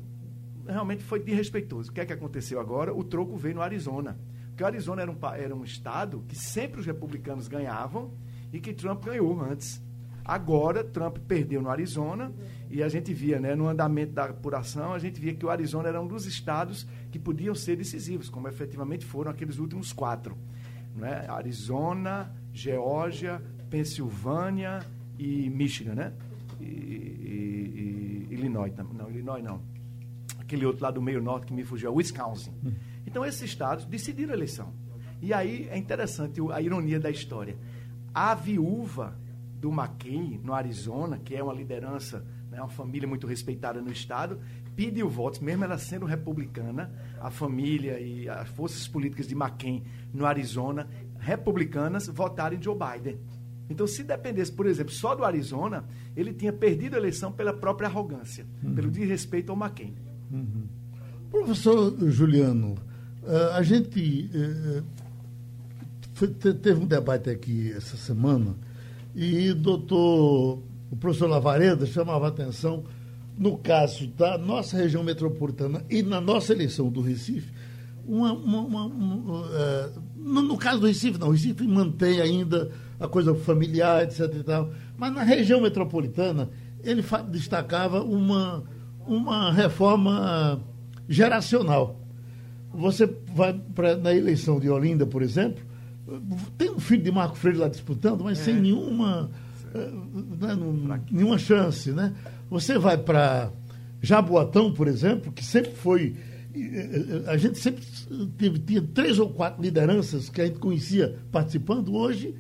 [0.68, 1.92] realmente foi desrespeitoso.
[1.92, 2.94] O que é que aconteceu agora?
[2.94, 4.20] O troco veio no Arizona.
[4.50, 8.14] Porque o Arizona era um, era um estado que sempre os republicanos ganhavam
[8.52, 9.82] e que Trump ganhou antes.
[10.26, 12.32] Agora, Trump perdeu no Arizona
[12.70, 15.90] e a gente via, né, no andamento da apuração, a gente via que o Arizona
[15.90, 20.38] era um dos estados que podiam ser decisivos, como efetivamente foram aqueles últimos quatro.
[20.96, 21.26] Né?
[21.28, 24.80] Arizona, Geórgia, Pensilvânia
[25.18, 26.14] e Michigan, né?
[26.60, 29.62] E, e, e Illinois, não, Illinois não.
[30.40, 32.54] Aquele outro lá do meio norte que me fugiu, é Wisconsin.
[33.06, 34.74] Então, esses estados decidiram a eleição.
[35.22, 37.58] E aí é interessante a ironia da história.
[38.14, 39.18] A viúva
[39.64, 42.22] do McCain, no Arizona, que é uma liderança,
[42.52, 44.38] né, uma família muito respeitada no estado,
[44.76, 49.82] pediu votos, mesmo ela sendo republicana, a família e as forças políticas de McCain
[50.14, 50.86] no Arizona,
[51.18, 53.18] republicanas, votaram em Joe Biden.
[53.70, 57.88] Então, se dependesse, por exemplo, só do Arizona, ele tinha perdido a eleição pela própria
[57.88, 58.76] arrogância, uhum.
[58.76, 59.96] pelo desrespeito ao McCain.
[60.30, 60.68] Uhum.
[61.32, 62.76] Professor Juliano,
[63.24, 64.84] uh, a gente uh,
[66.16, 68.58] foi, teve um debate aqui essa semana
[69.16, 72.84] e doutor, o professor Lavareda chamava atenção,
[73.38, 77.52] no caso da nossa região metropolitana e na nossa eleição do Recife,
[78.06, 82.72] uma, uma, uma, uma uh, no, no, caso do Recife, não, o Recife mantém ainda
[83.00, 84.34] a coisa familiar, etc.
[84.36, 86.50] E tal, mas na região metropolitana,
[86.84, 88.64] ele destacava uma,
[89.08, 90.62] uma reforma
[91.08, 92.00] geracional.
[92.74, 95.64] Você vai pra, na eleição de Olinda, por exemplo,
[96.58, 98.44] tem um filho de Marco Freire lá disputando, mas é.
[98.44, 99.30] sem nenhuma,
[99.74, 99.92] eh,
[100.40, 101.92] né, nenhuma chance.
[101.92, 102.14] Né?
[102.50, 103.52] Você vai para
[104.02, 106.16] Jaboatão, por exemplo, que sempre foi.
[106.54, 107.84] Eh, eh, a gente sempre
[108.38, 111.96] teve, tinha três ou quatro lideranças que a gente conhecia participando.
[111.96, 112.36] Hoje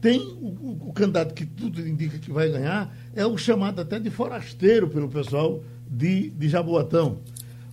[0.00, 3.98] tem o, o, o candidato que tudo indica que vai ganhar, é o chamado até
[3.98, 7.18] de forasteiro pelo pessoal de, de Jaboatão.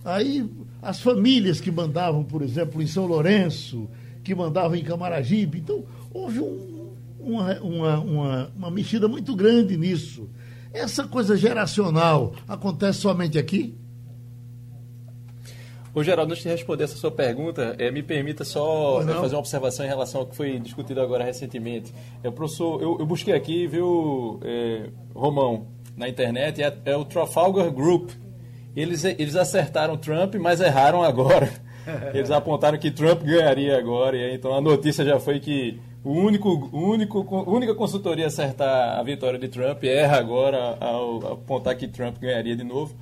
[0.04, 0.48] Aí
[0.80, 3.88] as famílias que mandavam, por exemplo, em São Lourenço,
[4.26, 5.58] que mandava em Camaragibe.
[5.58, 10.28] Então, houve um, uma, uma, uma, uma mexida muito grande nisso.
[10.72, 13.78] Essa coisa geracional acontece somente aqui?
[15.94, 19.40] Ô, Geraldo, antes de responder essa sua pergunta, é, me permita só é, fazer uma
[19.40, 21.94] observação em relação ao que foi discutido agora recentemente.
[22.22, 27.70] É, professor, eu, eu busquei aqui, viu, é, Romão, na internet, é, é, o Trafalgar
[27.70, 28.10] Group.
[28.74, 31.64] Eles, eles acertaram Trump, mas erraram agora.
[32.12, 36.70] Eles apontaram que Trump ganharia agora, e então a notícia já foi que o único,
[36.72, 37.20] único,
[37.50, 42.54] única consultoria a acertar a vitória de Trump erra agora ao apontar que Trump ganharia
[42.54, 42.94] de novo.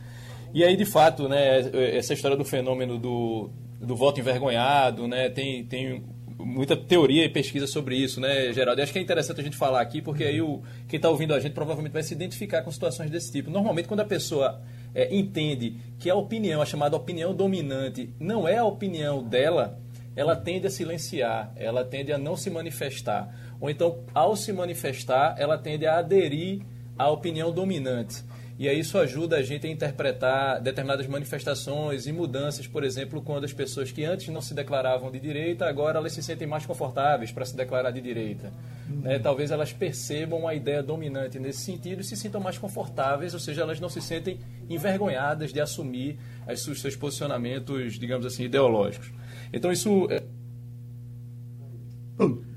[0.55, 1.61] E aí, de fato, né,
[1.97, 6.03] essa história do fenômeno do, do voto envergonhado, né, tem, tem
[6.39, 8.81] muita teoria e pesquisa sobre isso, né, Geraldo?
[8.81, 11.35] E acho que é interessante a gente falar aqui, porque aí o, quem está ouvindo
[11.35, 13.51] a gente provavelmente vai se identificar com situações desse tipo.
[13.51, 14.61] Normalmente, quando a pessoa
[14.95, 19.79] é, entende que a opinião, a chamada opinião dominante, não é a opinião dela,
[20.17, 23.35] ela tende a silenciar, ela tende a não se manifestar.
[23.61, 26.63] Ou então, ao se manifestar, ela tende a aderir
[26.97, 28.23] à opinião dominante.
[28.57, 33.45] E aí isso ajuda a gente a interpretar determinadas manifestações e mudanças, por exemplo, quando
[33.45, 37.33] as pessoas que antes não se declaravam de direita, agora elas se sentem mais confortáveis
[37.33, 38.53] para se declarar de direita.
[38.89, 39.01] Uhum.
[39.01, 39.19] Né?
[39.19, 43.63] Talvez elas percebam a ideia dominante nesse sentido e se sintam mais confortáveis, ou seja,
[43.63, 44.39] elas não se sentem
[44.71, 46.17] envergonhadas de assumir
[46.49, 49.13] os seus posicionamentos, digamos assim, ideológicos.
[49.53, 50.07] Então isso...
[50.11, 50.23] É...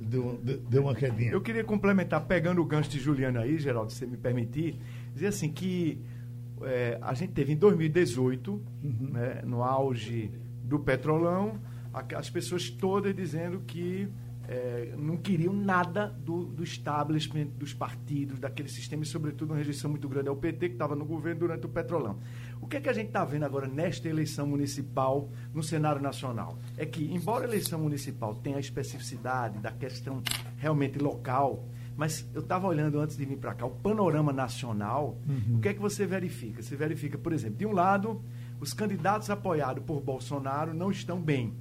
[0.07, 1.31] Deu, deu uma quedinha.
[1.31, 4.79] Eu queria complementar, pegando o gancho de Juliana aí, Geraldo, se você me permitir,
[5.17, 6.01] dizer assim que
[6.61, 9.09] é, a gente teve em 2018, uhum.
[9.11, 10.31] né, no auge
[10.63, 11.59] do petrolão,
[12.15, 14.07] as pessoas todas dizendo que
[14.47, 19.89] é, não queriam nada do, do establishment, dos partidos, daquele sistema, e sobretudo uma rejeição
[19.89, 22.19] muito grande ao PT, que estava no governo durante o petrolão.
[22.61, 26.57] O que é que a gente está vendo agora nesta eleição municipal no cenário nacional?
[26.77, 30.21] É que, embora a eleição municipal tenha a especificidade da questão
[30.57, 31.67] realmente local,
[31.97, 35.17] mas eu estava olhando antes de vir para cá o panorama nacional.
[35.27, 35.57] Uhum.
[35.57, 36.61] O que é que você verifica?
[36.61, 38.21] Você verifica, por exemplo, de um lado,
[38.61, 41.53] os candidatos apoiados por Bolsonaro não estão bem.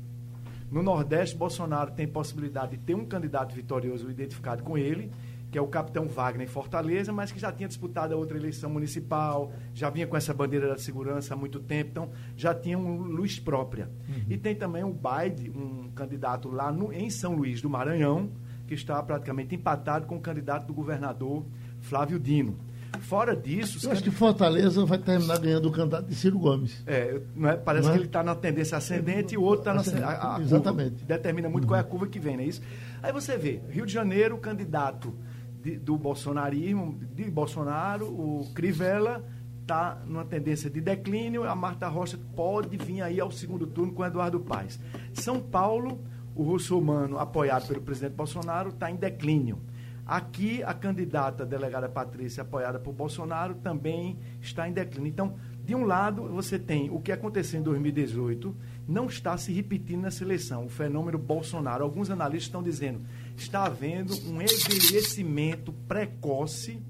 [0.71, 5.11] No Nordeste, Bolsonaro tem possibilidade de ter um candidato vitorioso identificado com ele,
[5.51, 8.69] que é o capitão Wagner em Fortaleza, mas que já tinha disputado a outra eleição
[8.69, 12.99] municipal, já vinha com essa bandeira da segurança há muito tempo, então já tinha um
[12.99, 13.89] luz própria.
[14.07, 14.25] Uhum.
[14.29, 18.31] E tem também o Baide, um candidato lá no, em São Luís do Maranhão,
[18.67, 21.45] que está praticamente empatado com o candidato do governador
[21.81, 22.57] Flávio Dino.
[23.01, 23.87] Fora disso.
[23.87, 26.83] Eu acho que Fortaleza vai terminar ganhando o candidato de Ciro Gomes.
[26.87, 27.57] É, não é?
[27.57, 28.01] parece não que é?
[28.01, 30.43] ele está na tendência ascendente e o outro está na ascendente.
[30.43, 31.05] Exatamente.
[31.05, 31.69] determina muito uhum.
[31.69, 32.63] qual é a curva que vem, não é isso?
[33.03, 35.15] Aí você vê, Rio de Janeiro, o candidato
[35.63, 39.25] de, do bolsonarismo, de Bolsonaro, o Crivella,
[39.63, 44.05] está numa tendência de declínio, a Marta Rocha pode vir aí ao segundo turno com
[44.05, 44.79] Eduardo Paes.
[45.13, 46.01] São Paulo
[46.37, 49.59] o russomano, apoiado pelo presidente Bolsonaro, está em declínio.
[50.07, 55.09] Aqui, a candidata a delegada Patrícia, apoiada por Bolsonaro, também está em declínio.
[55.09, 58.55] Então, de um lado, você tem o que aconteceu em 2018,
[58.87, 61.83] não está se repetindo nessa eleição, o fenômeno Bolsonaro.
[61.83, 63.01] Alguns analistas estão dizendo
[63.37, 66.81] está havendo um envelhecimento precoce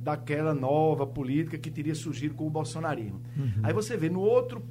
[0.00, 3.20] daquela nova política que teria surgido com o bolsonarismo.
[3.36, 3.60] Uhum.
[3.62, 4.62] Aí você vê no outro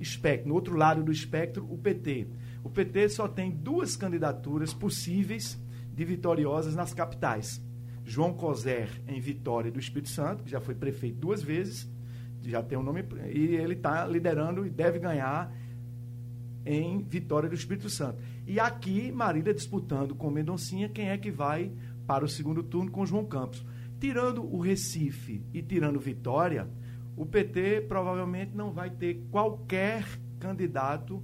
[0.00, 2.26] espectro, no outro lado do espectro, o PT
[2.62, 5.58] o PT só tem duas candidaturas possíveis
[5.92, 7.62] de vitoriosas nas capitais.
[8.04, 11.88] João Coser em Vitória do Espírito Santo, que já foi prefeito duas vezes,
[12.42, 15.54] já tem o um nome, e ele está liderando e deve ganhar
[16.64, 18.22] em Vitória do Espírito Santo.
[18.46, 21.72] E aqui, Marília disputando com Mendoncinha quem é que vai
[22.06, 23.64] para o segundo turno com João Campos.
[24.00, 26.68] Tirando o Recife e tirando Vitória,
[27.16, 30.04] o PT provavelmente não vai ter qualquer
[30.38, 31.22] candidato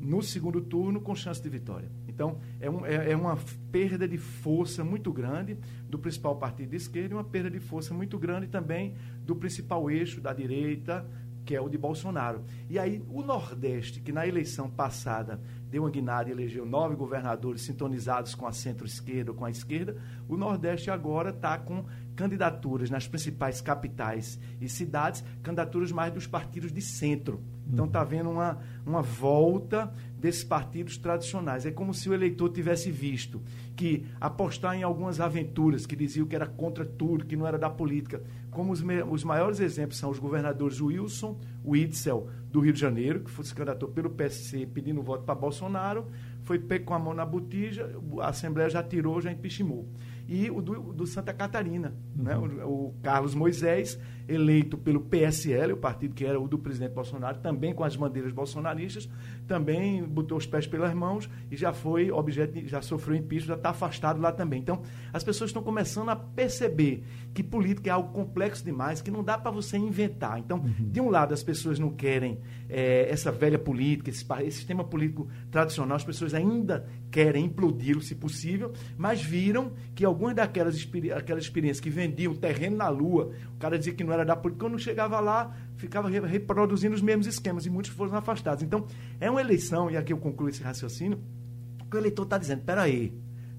[0.00, 1.90] no segundo turno com chance de vitória.
[2.08, 3.38] Então, é, um, é, é, uma
[3.70, 5.58] perda de força muito grande
[5.88, 9.90] do principal partido de esquerda e uma perda de força muito grande também do principal
[9.90, 11.06] eixo da direita,
[11.44, 12.44] que é o de Bolsonaro.
[12.68, 17.62] E aí, o Nordeste, que na eleição passada deu uma guinada e elegeu nove governadores
[17.62, 19.96] sintonizados com a centro-esquerda ou com a esquerda,
[20.28, 21.84] o Nordeste agora está com
[22.16, 27.42] candidaturas nas principais capitais e cidades, candidaturas mais dos partidos de centro.
[27.72, 31.64] Então está havendo uma, uma volta desses partidos tradicionais.
[31.64, 33.42] É como se o eleitor tivesse visto
[33.74, 37.70] que apostar em algumas aventuras que diziam que era contra tudo, que não era da
[37.70, 38.22] política.
[38.50, 43.30] Como os, os maiores exemplos são os governadores Wilson, Witzel, do Rio de Janeiro, que
[43.30, 46.06] foi se candidatou pelo PSC pedindo voto para Bolsonaro,
[46.42, 49.88] foi pego com a mão na botija, a Assembleia já tirou, já impeachmentou
[50.30, 51.92] e o do, do Santa Catarina.
[52.16, 52.22] Uhum.
[52.22, 52.36] Né?
[52.36, 53.98] O, o, Carlos Moisés,
[54.30, 58.32] eleito pelo PSL, o partido que era o do presidente Bolsonaro, também com as bandeiras
[58.32, 59.08] bolsonaristas,
[59.46, 63.70] também botou os pés pelas mãos e já foi objeto, já sofreu impeachment, já está
[63.70, 64.60] afastado lá também.
[64.60, 67.02] Então, as pessoas estão começando a perceber
[67.34, 70.38] que política é algo complexo demais, que não dá para você inventar.
[70.38, 70.90] Então, uhum.
[70.90, 72.38] de um lado, as pessoas não querem
[72.68, 78.14] é, essa velha política, esse, esse sistema político tradicional, as pessoas ainda querem implodi-lo, se
[78.14, 80.76] possível, mas viram que algumas daquelas
[81.16, 84.66] aquelas experiências que vendiam terreno na Lua, o cara dizia que não era da política,
[84.66, 88.62] quando chegava lá, ficava re reproduzindo os mesmos esquemas e muitos foram afastados.
[88.62, 88.86] Então,
[89.20, 91.20] é uma eleição, e aqui eu concluo esse raciocínio,
[91.90, 93.12] que o eleitor está dizendo, peraí,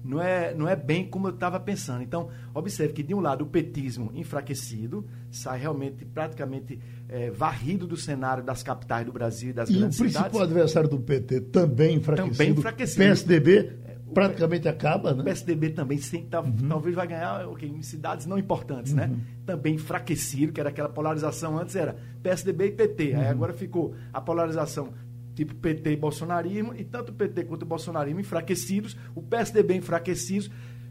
[0.04, 2.02] não é, não é bem como eu estava pensando.
[2.02, 7.96] Então, observe que, de um lado, o petismo enfraquecido, sai realmente praticamente é, varrido do
[7.96, 10.14] cenário das capitais do Brasil e das e grandes cidades.
[10.14, 12.36] E o principal adversário do PT também enfraquecido.
[12.36, 13.04] Também enfraquecido.
[13.04, 13.82] PSDB
[14.12, 15.22] praticamente acaba, né?
[15.22, 16.68] O PSDB também sim, tá, uhum.
[16.68, 19.06] talvez vai ganhar okay, em cidades não importantes, né?
[19.06, 19.16] uhum.
[19.16, 19.22] né?
[19.44, 23.12] Também enfraquecido, que era aquela polarização antes era PSDB e PT.
[23.12, 23.20] Uhum.
[23.20, 24.92] Aí agora ficou a polarização
[25.34, 30.50] tipo PT e bolsonarismo, e tanto o PT quanto o bolsonarismo enfraquecidos, o PSDB enfraquecidos.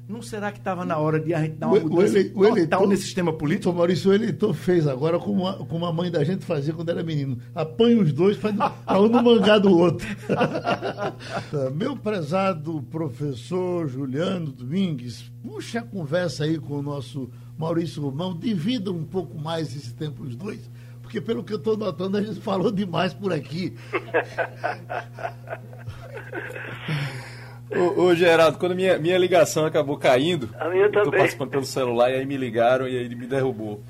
[0.09, 2.31] Não será que estava na hora de a gente dar uma O- o mudança ele-
[2.35, 3.69] o eleitor- total nesse sistema político?
[3.69, 6.89] Então, Maurício, o eleitor fez agora como a, como a mãe da gente fazia quando
[6.89, 7.37] era menino.
[7.55, 8.51] Apanha os dois para
[8.99, 10.05] um no mangá do outro.
[11.51, 18.37] Tá, Meu prezado professor Juliano Domingues, puxa a conversa aí com o nosso Maurício Romão,
[18.37, 20.59] divida um pouco mais esse tempo os dois,
[21.01, 23.73] porque pelo que eu estou notando, a gente falou demais por aqui.
[27.73, 31.65] Ô, ô, Geraldo, quando minha, minha ligação acabou caindo, A minha eu tô participando pelo
[31.65, 33.81] celular e aí me ligaram e aí ele me derrubou.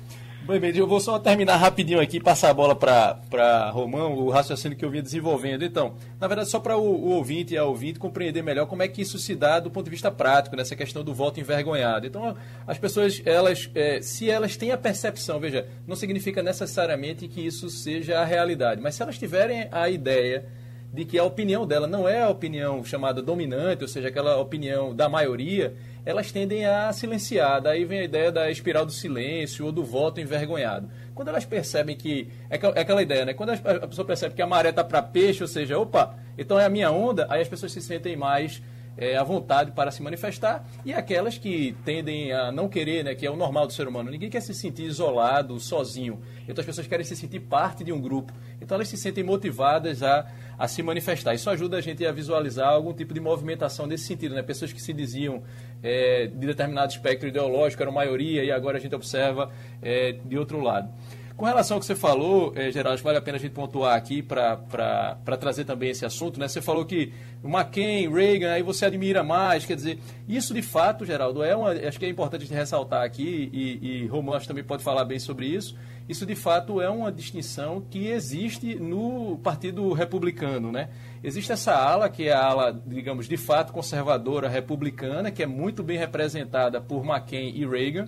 [0.44, 4.76] Bem, bem, eu vou só terminar rapidinho aqui, passar a bola para Romão, o raciocínio
[4.76, 5.64] que eu vinha desenvolvendo.
[5.64, 8.88] Então, na verdade, só para o, o ouvinte e a ouvinte compreender melhor como é
[8.88, 12.08] que isso se dá do ponto de vista prático, nessa questão do voto envergonhado.
[12.08, 17.46] Então, as pessoas, elas, é, se elas têm a percepção, veja, não significa necessariamente que
[17.46, 20.44] isso seja a realidade, mas se elas tiverem a ideia
[20.92, 24.94] de que a opinião dela não é a opinião chamada dominante, ou seja, aquela opinião
[24.94, 25.74] da maioria,
[26.04, 27.62] elas tendem a silenciar.
[27.62, 30.90] Daí vem a ideia da espiral do silêncio ou do voto envergonhado.
[31.14, 32.28] Quando elas percebem que.
[32.50, 33.32] É aquela- é ideia, né?
[33.32, 36.66] Quando a pessoa percebe que a maré está para peixe, ou seja, opa, então é
[36.66, 38.60] a minha onda, aí as pessoas se sentem mais
[38.96, 40.64] é, vontade para se manifestar.
[40.84, 43.14] E aquelas que tendem a não querer, né?
[43.14, 44.10] Que é o normal do ser humano.
[44.10, 46.20] Ninguém quer se sentir isolado, sozinho.
[46.48, 48.32] Então as pessoas querem se sentir parte de um grupo.
[48.60, 50.26] Então elas se sentem motivadas a,
[50.58, 51.34] a se manifestar.
[51.34, 54.42] Isso ajuda a gente a visualizar algum tipo de movimentação nesse sentido, né?
[54.42, 55.42] Pessoas que se diziam
[55.82, 60.60] é, de determinado espectro ideológico, eram maioria, e agora a gente observa é, de outro
[60.60, 60.92] lado.
[61.36, 64.22] Com relação ao que você falou, eh, Geraldo, vale a pena a gente pontuar aqui
[64.22, 66.38] para trazer também esse assunto.
[66.38, 66.46] Né?
[66.46, 67.12] Você falou que
[67.42, 71.98] McCain, Reagan, aí você admira mais, quer dizer, isso de fato, Geraldo, é uma, acho
[71.98, 75.76] que é importante ressaltar aqui, e, e Romão acho também pode falar bem sobre isso,
[76.08, 80.70] isso de fato é uma distinção que existe no Partido Republicano.
[80.70, 80.90] Né?
[81.24, 85.82] Existe essa ala, que é a ala, digamos, de fato conservadora republicana, que é muito
[85.82, 88.06] bem representada por McCain e Reagan,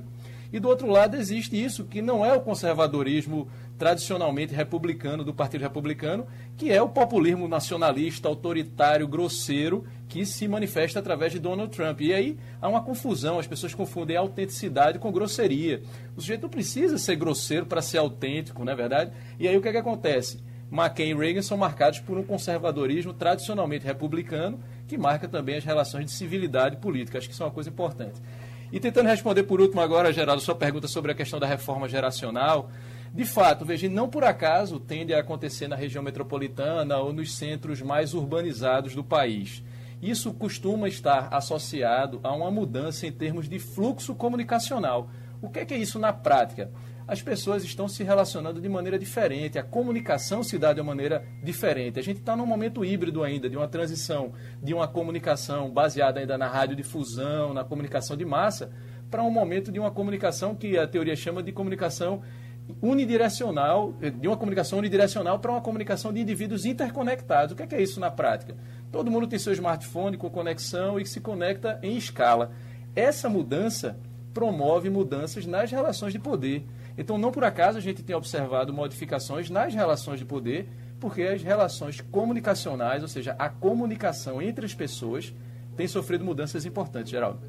[0.54, 5.62] e do outro lado existe isso, que não é o conservadorismo tradicionalmente republicano do Partido
[5.62, 12.00] Republicano, que é o populismo nacionalista, autoritário, grosseiro, que se manifesta através de Donald Trump.
[12.02, 15.82] E aí há uma confusão, as pessoas confundem autenticidade com grosseria.
[16.16, 19.10] O sujeito não precisa ser grosseiro para ser autêntico, não é verdade?
[19.40, 20.38] E aí o que, é que acontece?
[20.70, 26.04] McCain e Reagan são marcados por um conservadorismo tradicionalmente republicano, que marca também as relações
[26.04, 27.18] de civilidade política.
[27.18, 28.22] Acho que isso é uma coisa importante.
[28.74, 32.72] E tentando responder por último agora, Geraldo, sua pergunta sobre a questão da reforma geracional.
[33.12, 37.80] De fato, veja, não por acaso tende a acontecer na região metropolitana ou nos centros
[37.80, 39.62] mais urbanizados do país.
[40.02, 45.08] Isso costuma estar associado a uma mudança em termos de fluxo comunicacional.
[45.40, 46.68] O que é, que é isso na prática?
[47.06, 51.22] As pessoas estão se relacionando de maneira diferente, a comunicação se dá de uma maneira
[51.42, 51.98] diferente.
[51.98, 54.32] A gente está num momento híbrido ainda, de uma transição
[54.62, 58.70] de uma comunicação baseada ainda na radiodifusão, na comunicação de massa,
[59.10, 62.22] para um momento de uma comunicação que a teoria chama de comunicação
[62.80, 67.52] unidirecional, de uma comunicação unidirecional para uma comunicação de indivíduos interconectados.
[67.52, 68.56] O que é, que é isso na prática?
[68.90, 72.52] Todo mundo tem seu smartphone com conexão e se conecta em escala.
[72.96, 73.98] Essa mudança
[74.32, 76.66] promove mudanças nas relações de poder.
[76.96, 80.68] Então, não por acaso a gente tem observado modificações nas relações de poder,
[81.00, 85.34] porque as relações comunicacionais, ou seja, a comunicação entre as pessoas,
[85.76, 87.40] tem sofrido mudanças importantes, Geraldo.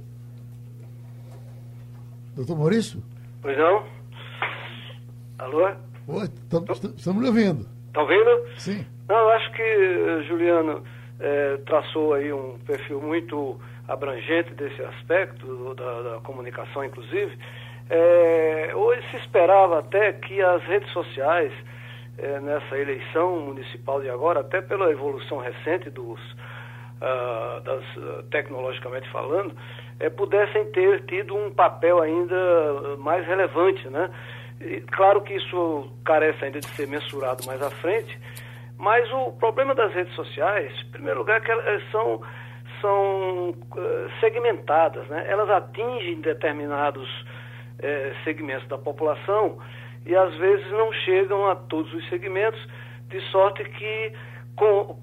[2.36, 3.02] Doutor Maurício?
[3.42, 3.86] Pois não?
[5.38, 5.68] Alô?
[6.08, 6.66] Oi, tam-
[6.98, 7.68] estamos lhe ouvindo.
[7.94, 8.46] Tá ouvindo?
[8.58, 8.86] Sim.
[9.08, 10.84] Não, eu acho que eh, Juliano
[11.20, 17.38] eh, traçou aí um perfil muito abrangente desse aspecto da, da comunicação, inclusive.
[17.90, 21.52] Eh, hoje se esperava até que as redes sociais,
[22.18, 26.20] eh, nessa eleição municipal de agora, até pela evolução recente dos,
[27.02, 29.56] ah, das, ah, tecnologicamente falando,
[30.00, 34.10] eh, pudessem ter tido um papel ainda mais relevante, né?
[34.62, 38.18] E, claro que isso carece ainda de ser mensurado mais à frente,
[38.80, 42.22] mas o problema das redes sociais, em primeiro lugar, é que elas são,
[42.82, 45.26] são eh, segmentadas, né?
[45.28, 47.08] Elas atingem determinados
[47.80, 49.58] eh, segmentos da população
[50.06, 52.60] e às vezes não chegam a todos os segmentos,
[53.10, 54.14] de sorte que
[54.56, 54.98] com-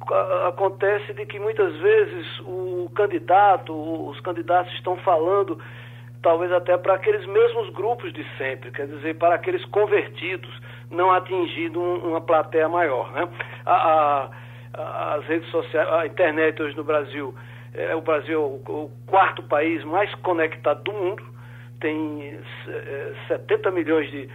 [0.48, 3.72] acontece de que muitas vezes o candidato,
[4.08, 5.58] os candidatos estão falando
[6.22, 10.50] talvez até para aqueles mesmos grupos de sempre, quer dizer, para aqueles convertidos,
[10.88, 13.10] não atingindo um- uma plateia maior.
[13.12, 13.28] Né?
[13.66, 14.28] A-
[14.74, 17.34] a- as redes sociais, a internet hoje no Brasil,
[17.74, 21.24] é, o Brasil é o, o quarto país mais conectado do mundo,
[21.82, 24.28] tem eh, 70 milhões de,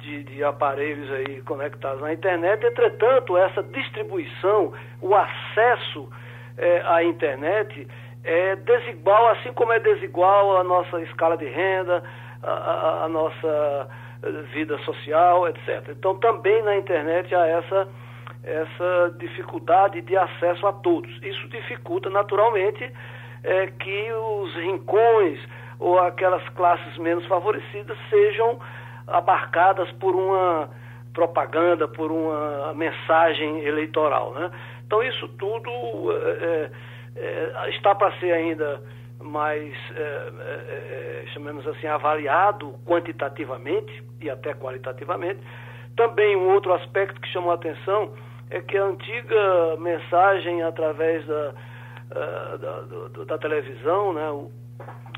[0.00, 2.64] de, de, aparelhos aí conectados na internet.
[2.66, 6.08] Entretanto, essa distribuição, o acesso
[6.56, 7.86] é, à internet
[8.24, 12.02] é desigual, assim como é desigual a nossa escala de renda,
[12.42, 13.88] a, a, a nossa
[14.52, 15.90] vida social, etc.
[15.90, 17.88] Então, também na internet há essa,
[18.42, 21.10] essa dificuldade de acesso a todos.
[21.22, 22.90] Isso dificulta, naturalmente,
[23.42, 25.38] é, que os rincões
[25.84, 28.58] ou aquelas classes menos favorecidas sejam
[29.06, 30.70] abarcadas por uma
[31.12, 34.32] propaganda, por uma mensagem eleitoral.
[34.32, 34.50] Né?
[34.86, 35.70] Então, isso tudo
[36.10, 36.70] é,
[37.16, 38.82] é, está para ser ainda
[39.20, 45.40] mais, é, é, é, chamemos assim, avaliado quantitativamente e até qualitativamente.
[45.96, 48.10] Também um outro aspecto que chamou a atenção
[48.50, 51.54] é que a antiga mensagem através da,
[52.60, 54.28] da, do, da, televisão, né,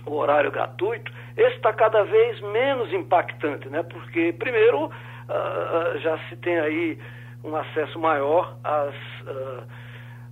[0.07, 3.83] o horário gratuito, esse está cada vez menos impactante, né?
[3.83, 6.99] Porque, primeiro, uh, já se tem aí
[7.45, 9.67] um acesso maior às, uh,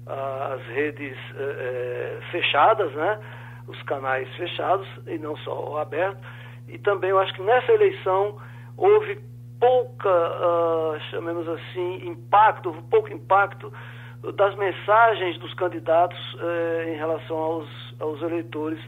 [0.06, 3.18] às redes uh, fechadas, né?
[3.66, 6.18] Os canais fechados e não só o aberto.
[6.68, 8.38] E também eu acho que nessa eleição
[8.76, 9.20] houve
[9.58, 10.10] pouca,
[11.10, 13.72] chamemos assim, impacto, pouco impacto
[14.34, 16.18] das mensagens dos candidatos
[16.86, 18.78] em relação aos, aos eleitores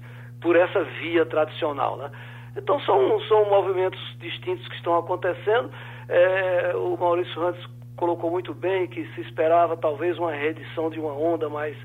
[0.47, 1.97] por essa via tradicional.
[1.97, 2.09] Né?
[2.57, 5.69] Então são, são movimentos distintos que estão acontecendo.
[6.09, 7.67] É, o Maurício Rantes
[7.97, 11.77] colocou muito bem que se esperava talvez uma reedição de uma onda mais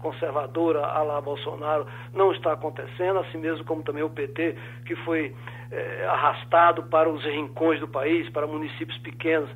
[0.00, 4.54] conservadora a lá Bolsonaro, não está acontecendo, assim mesmo como também o PT,
[4.84, 5.34] que foi
[5.70, 9.48] é, arrastado para os rincões do país, para municípios pequenos,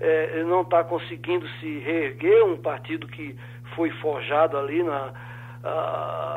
[0.00, 3.36] é, não está conseguindo se reerguer, um partido que
[3.74, 5.12] foi forjado ali na,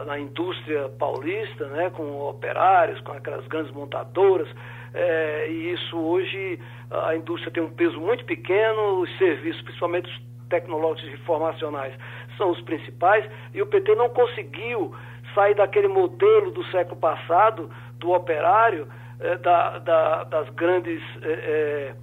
[0.05, 4.47] na indústria paulista, né, com operários, com aquelas grandes montadoras,
[4.93, 6.59] é, e isso hoje
[6.89, 11.93] a indústria tem um peso muito pequeno, os serviços, principalmente os tecnológicos informacionais,
[12.37, 14.95] são os principais, e o PT não conseguiu
[15.35, 18.87] sair daquele modelo do século passado, do operário,
[19.19, 21.93] é, da, da, das grandes é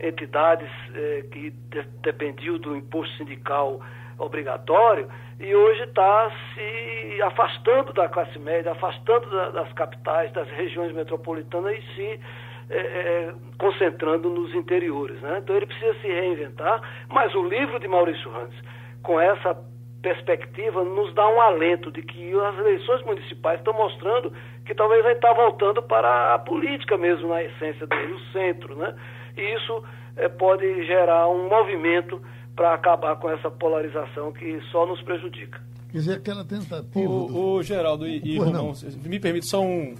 [0.00, 0.68] entidades
[1.30, 3.80] que de, dependiam do imposto sindical
[4.18, 5.08] obrigatório
[5.40, 11.76] e hoje está se afastando da classe média, afastando da, das capitais, das regiões metropolitanas
[11.76, 12.20] e se
[12.70, 15.20] é, é, concentrando nos interiores.
[15.20, 15.38] Né?
[15.42, 18.58] Então ele precisa se reinventar, mas o livro de Maurício Randes,
[19.02, 19.56] com essa
[20.00, 24.32] perspectiva, nos dá um alento de que as eleições municipais estão mostrando
[24.64, 28.76] que talvez gente está voltando para a política mesmo, na essência dele, o centro.
[28.76, 28.94] Né?
[29.36, 29.82] E isso
[30.16, 32.20] é, pode gerar um movimento
[32.54, 35.60] para acabar com essa polarização que só nos prejudica.
[35.90, 37.10] Quer dizer, aquela tentativa.
[37.10, 37.38] O, do...
[37.38, 38.72] o Geraldo e, e Romão,
[39.04, 39.94] me permite só um,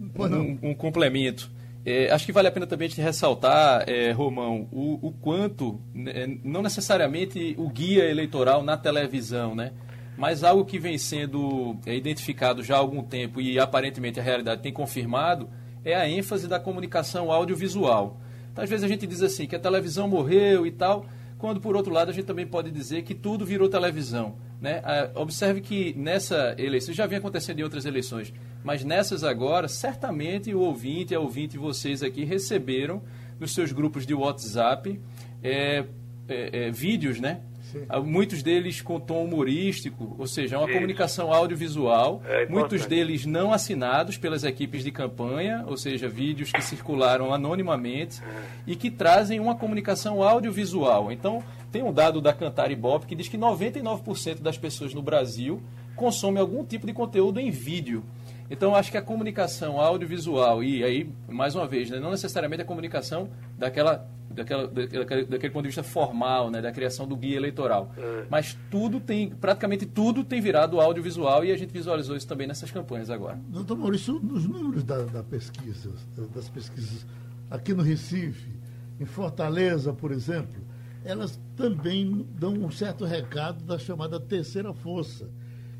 [0.00, 1.50] um, um, complemento.
[1.84, 6.38] É, acho que vale a pena também te ressaltar, é, Romão, o, o quanto, né,
[6.44, 9.72] não necessariamente o guia eleitoral na televisão, né?
[10.18, 14.60] mas algo que vem sendo é, identificado já há algum tempo e aparentemente a realidade
[14.60, 15.48] tem confirmado
[15.84, 18.20] é a ênfase da comunicação audiovisual.
[18.52, 21.06] Então, às vezes a gente diz assim que a televisão morreu e tal,
[21.38, 24.36] quando por outro lado a gente também pode dizer que tudo virou televisão.
[24.60, 24.80] Né?
[24.84, 28.34] Ah, observe que nessa eleição, já vinha acontecendo em outras eleições,
[28.64, 33.02] mas nessas agora, certamente o ouvinte, a ouvinte vocês aqui receberam
[33.38, 35.00] nos seus grupos de WhatsApp
[35.42, 35.84] é,
[36.28, 37.40] é, é, vídeos, né?
[37.72, 37.84] Sim.
[37.88, 40.74] Ah, muitos deles com tom humorístico, ou seja, é uma Isso.
[40.74, 42.22] comunicação audiovisual.
[42.26, 48.22] É muitos deles não assinados pelas equipes de campanha, ou seja, vídeos que circularam anonimamente
[48.66, 51.12] e que trazem uma comunicação audiovisual.
[51.12, 55.62] Então, tem um dado da Cantar Ibope que diz que 99% das pessoas no Brasil
[55.94, 58.02] consomem algum tipo de conteúdo em vídeo.
[58.50, 62.64] Então, acho que a comunicação audiovisual, e aí, mais uma vez, né, não necessariamente a
[62.64, 67.92] comunicação daquela daquela, daquele, daquele ponto de vista formal, né, da criação do guia eleitoral.
[67.96, 68.26] É.
[68.30, 72.70] Mas tudo tem, praticamente tudo tem virado audiovisual e a gente visualizou isso também nessas
[72.70, 73.38] campanhas agora.
[73.48, 75.90] Doutor Maurício, nos números da, da pesquisa,
[76.34, 77.06] das pesquisas
[77.50, 78.52] aqui no Recife,
[79.00, 80.62] em Fortaleza, por exemplo,
[81.04, 85.28] elas também dão um certo recado da chamada terceira força,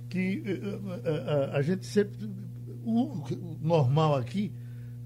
[0.08, 0.60] que a, eh,
[1.04, 2.16] a, eh, a gente sempre.
[2.90, 3.22] O
[3.60, 4.50] normal aqui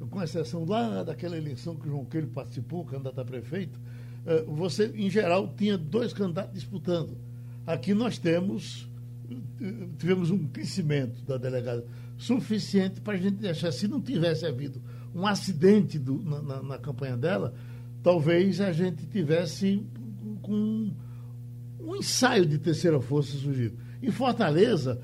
[0.08, 3.80] com exceção lá daquela eleição que o João Queiro participou, candidato a prefeito,
[4.24, 7.16] eh, você, em geral, tinha dois candidatos disputando.
[7.66, 8.88] Aqui nós temos,
[9.60, 11.84] eh, tivemos um crescimento da delegada
[12.16, 14.80] suficiente para a gente deixar, se não tivesse havido
[15.12, 17.52] um acidente do, na, na, na, campanha dela,
[18.00, 19.84] talvez a gente tivesse
[20.40, 20.92] com
[21.80, 23.76] um ensaio de terceira força surgido.
[24.00, 25.00] Em Fortaleza,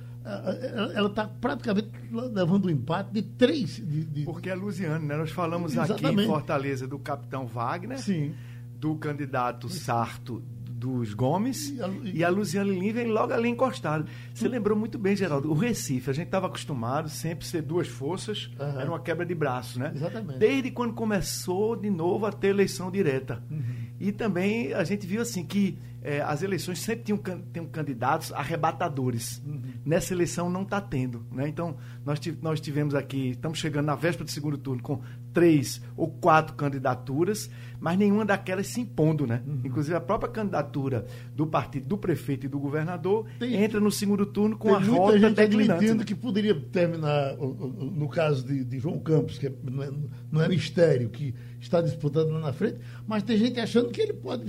[0.94, 3.76] ela está praticamente levando um empate de três.
[3.76, 4.24] De, de...
[4.24, 5.16] Porque é Luziano, né?
[5.16, 6.06] Nós falamos Exatamente.
[6.06, 8.34] aqui em Fortaleza do capitão Wagner, Sim.
[8.78, 10.42] do candidato Sarto
[10.78, 14.06] dos Gomes e a, e a Luziane Lin vem logo ali encostada.
[14.32, 15.50] Você lembrou muito bem, Geraldo.
[15.50, 18.80] O Recife, a gente estava acostumado sempre ser duas forças, uhum.
[18.80, 19.90] era uma quebra de braços, né?
[19.94, 20.38] Exatamente.
[20.38, 23.42] Desde quando começou de novo a ter eleição direta.
[23.50, 23.87] Uhum.
[24.00, 27.20] E também a gente viu assim que é, as eleições sempre tinham,
[27.52, 29.42] tinham candidatos arrebatadores.
[29.44, 29.60] Uhum.
[29.84, 31.26] Nessa eleição não está tendo.
[31.32, 31.48] Né?
[31.48, 35.00] Então, nós, nós tivemos aqui, estamos chegando na véspera do segundo turno com
[35.32, 39.26] três ou quatro candidaturas, mas nenhuma daquelas se impondo.
[39.26, 39.42] Né?
[39.46, 39.60] Uhum.
[39.64, 44.24] Inclusive, a própria candidatura do partido do prefeito e do governador tem, entra no segundo
[44.24, 45.94] turno com a rota gente declinante.
[45.94, 46.04] Né?
[46.04, 49.90] que poderia terminar, no caso de, de João Campos, que é, não, é,
[50.30, 54.12] não é mistério, que está disputando lá na frente, mas tem gente achando que ele
[54.12, 54.44] pode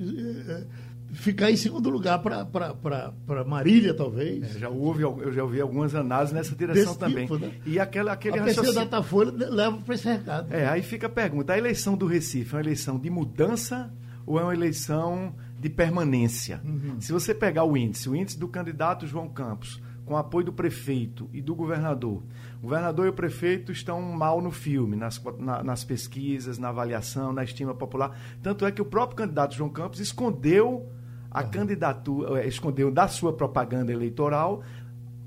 [0.00, 0.64] eh,
[1.12, 4.56] ficar em segundo lugar para Marília, talvez.
[4.56, 7.26] É, já houve, eu já ouvi algumas análises nessa direção Desse também.
[7.26, 7.52] Tipo, né?
[7.66, 8.74] E aquela, aquele a raciocínio...
[8.74, 10.52] Datafolha leva para esse recado.
[10.52, 13.92] É, aí fica a pergunta: a eleição do Recife é uma eleição de mudança
[14.26, 16.60] ou é uma eleição de permanência?
[16.64, 17.00] Uhum.
[17.00, 19.80] Se você pegar o índice, o índice do candidato João Campos,
[20.10, 22.20] com apoio do prefeito e do governador,
[22.58, 27.32] o governador e o prefeito estão mal no filme, nas, na, nas pesquisas, na avaliação,
[27.32, 28.18] na estima popular.
[28.42, 30.90] Tanto é que o próprio candidato João Campos escondeu
[31.30, 34.64] a candidatura, eh, escondeu da sua propaganda eleitoral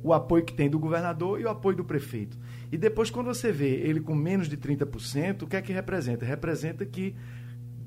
[0.04, 2.38] o apoio que tem do governador e o apoio do prefeito.
[2.70, 6.26] E depois, quando você vê ele com menos de 30%, o que é que representa?
[6.26, 7.16] Representa que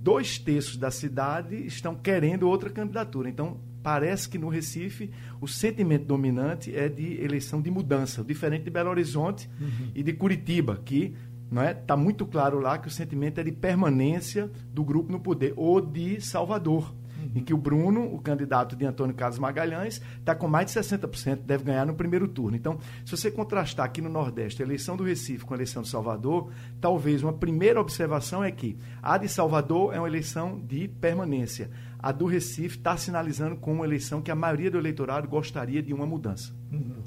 [0.01, 3.29] dois terços da cidade estão querendo outra candidatura.
[3.29, 8.71] Então, parece que no Recife o sentimento dominante é de eleição de mudança, diferente de
[8.71, 9.93] Belo Horizonte uhum.
[9.95, 11.15] e de Curitiba, que
[11.49, 11.73] não é?
[11.73, 15.81] Tá muito claro lá que o sentimento é de permanência do grupo no poder ou
[15.81, 16.93] de Salvador
[17.35, 21.41] em que o Bruno, o candidato de Antônio Carlos Magalhães, está com mais de 60%,
[21.45, 22.57] deve ganhar no primeiro turno.
[22.57, 25.89] Então, se você contrastar aqui no Nordeste a eleição do Recife com a eleição de
[25.89, 31.71] Salvador, talvez uma primeira observação é que a de Salvador é uma eleição de permanência.
[32.07, 35.93] A do Recife está sinalizando com uma eleição que a maioria do eleitorado gostaria de
[35.93, 36.55] uma mudança.
[36.71, 37.03] Uhum.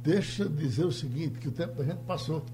[0.00, 2.46] Deixa eu dizer o seguinte, que o tempo da gente passou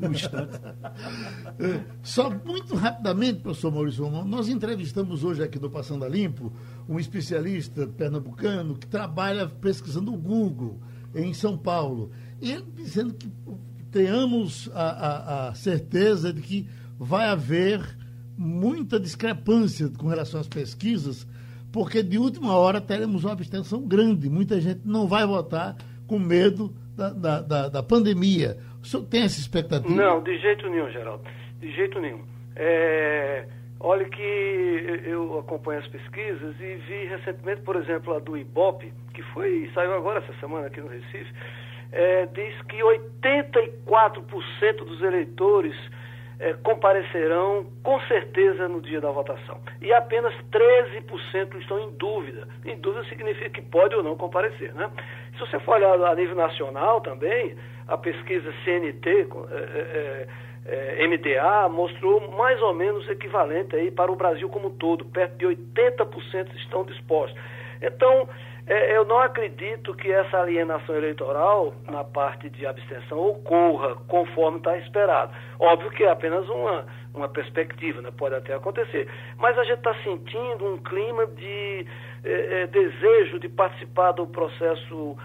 [0.00, 0.56] um instante.
[1.58, 6.52] É, só muito rapidamente, professor Maurício Romão, nós entrevistamos hoje aqui no Passando a Limpo
[6.88, 10.78] um especialista pernambucano que trabalha pesquisando o Google
[11.12, 12.12] em São Paulo.
[12.40, 13.28] E ele dizendo que
[13.90, 17.98] tenhamos a, a, a certeza de que vai haver
[18.36, 21.26] muita discrepância com relação às pesquisas,
[21.72, 24.28] porque de última hora teremos uma abstenção grande.
[24.28, 28.56] Muita gente não vai votar com medo da, da, da, da pandemia.
[28.82, 29.94] O senhor tem essa expectativa?
[29.94, 31.24] Não, de jeito nenhum, Geraldo.
[31.60, 32.24] De jeito nenhum.
[32.56, 33.46] É,
[33.78, 39.22] olha que eu acompanho as pesquisas e vi recentemente, por exemplo, a do Ibope, que
[39.34, 41.32] foi saiu agora essa semana aqui no Recife,
[41.92, 45.76] é, diz que 84% dos eleitores
[46.40, 49.58] é, comparecerão com certeza no dia da votação.
[49.80, 52.46] E apenas 13% estão em dúvida.
[52.64, 54.72] Em dúvida significa que pode ou não comparecer.
[54.74, 54.90] Né?
[55.32, 57.56] Se você for olhar a nível nacional também,
[57.88, 60.26] a pesquisa CNT, é,
[60.66, 65.36] é, MDA, mostrou mais ou menos equivalente aí para o Brasil como um todo, perto
[65.38, 67.40] de 80% estão dispostos.
[67.80, 68.28] Então,
[68.68, 75.32] eu não acredito que essa alienação eleitoral, na parte de abstenção, ocorra conforme está esperado.
[75.58, 78.10] Óbvio que é apenas uma, uma perspectiva, né?
[78.10, 79.08] pode até acontecer.
[79.38, 81.86] Mas a gente está sentindo um clima de
[82.24, 85.16] é, é, desejo de participar do processo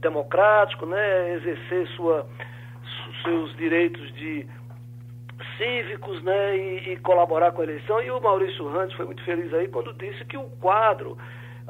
[0.00, 1.34] democrático, né?
[1.34, 2.26] exercer sua,
[3.24, 4.46] seus direitos de
[5.56, 6.56] cívicos né?
[6.56, 8.00] E, e, colaborar com a eleição.
[8.00, 11.18] E o Maurício Randes foi muito feliz aí quando disse que o quadro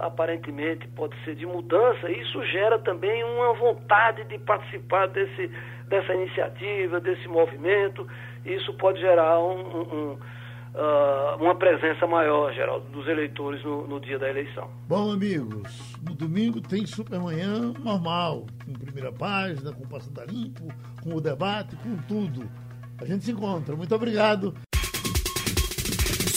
[0.03, 5.49] aparentemente pode ser de mudança, isso gera também uma vontade de participar desse,
[5.89, 8.07] dessa iniciativa, desse movimento,
[8.45, 10.13] isso pode gerar um, um,
[10.75, 14.69] uh, uma presença maior, Geraldo, dos eleitores no, no, dia da eleição.
[14.89, 20.67] Bom, amigos, no domingo tem Supermanhã normal, com primeira página, com Passando Limpo,
[21.01, 22.51] com o debate, com tudo.
[23.01, 23.77] A gente se encontra.
[23.77, 24.53] Muito obrigado.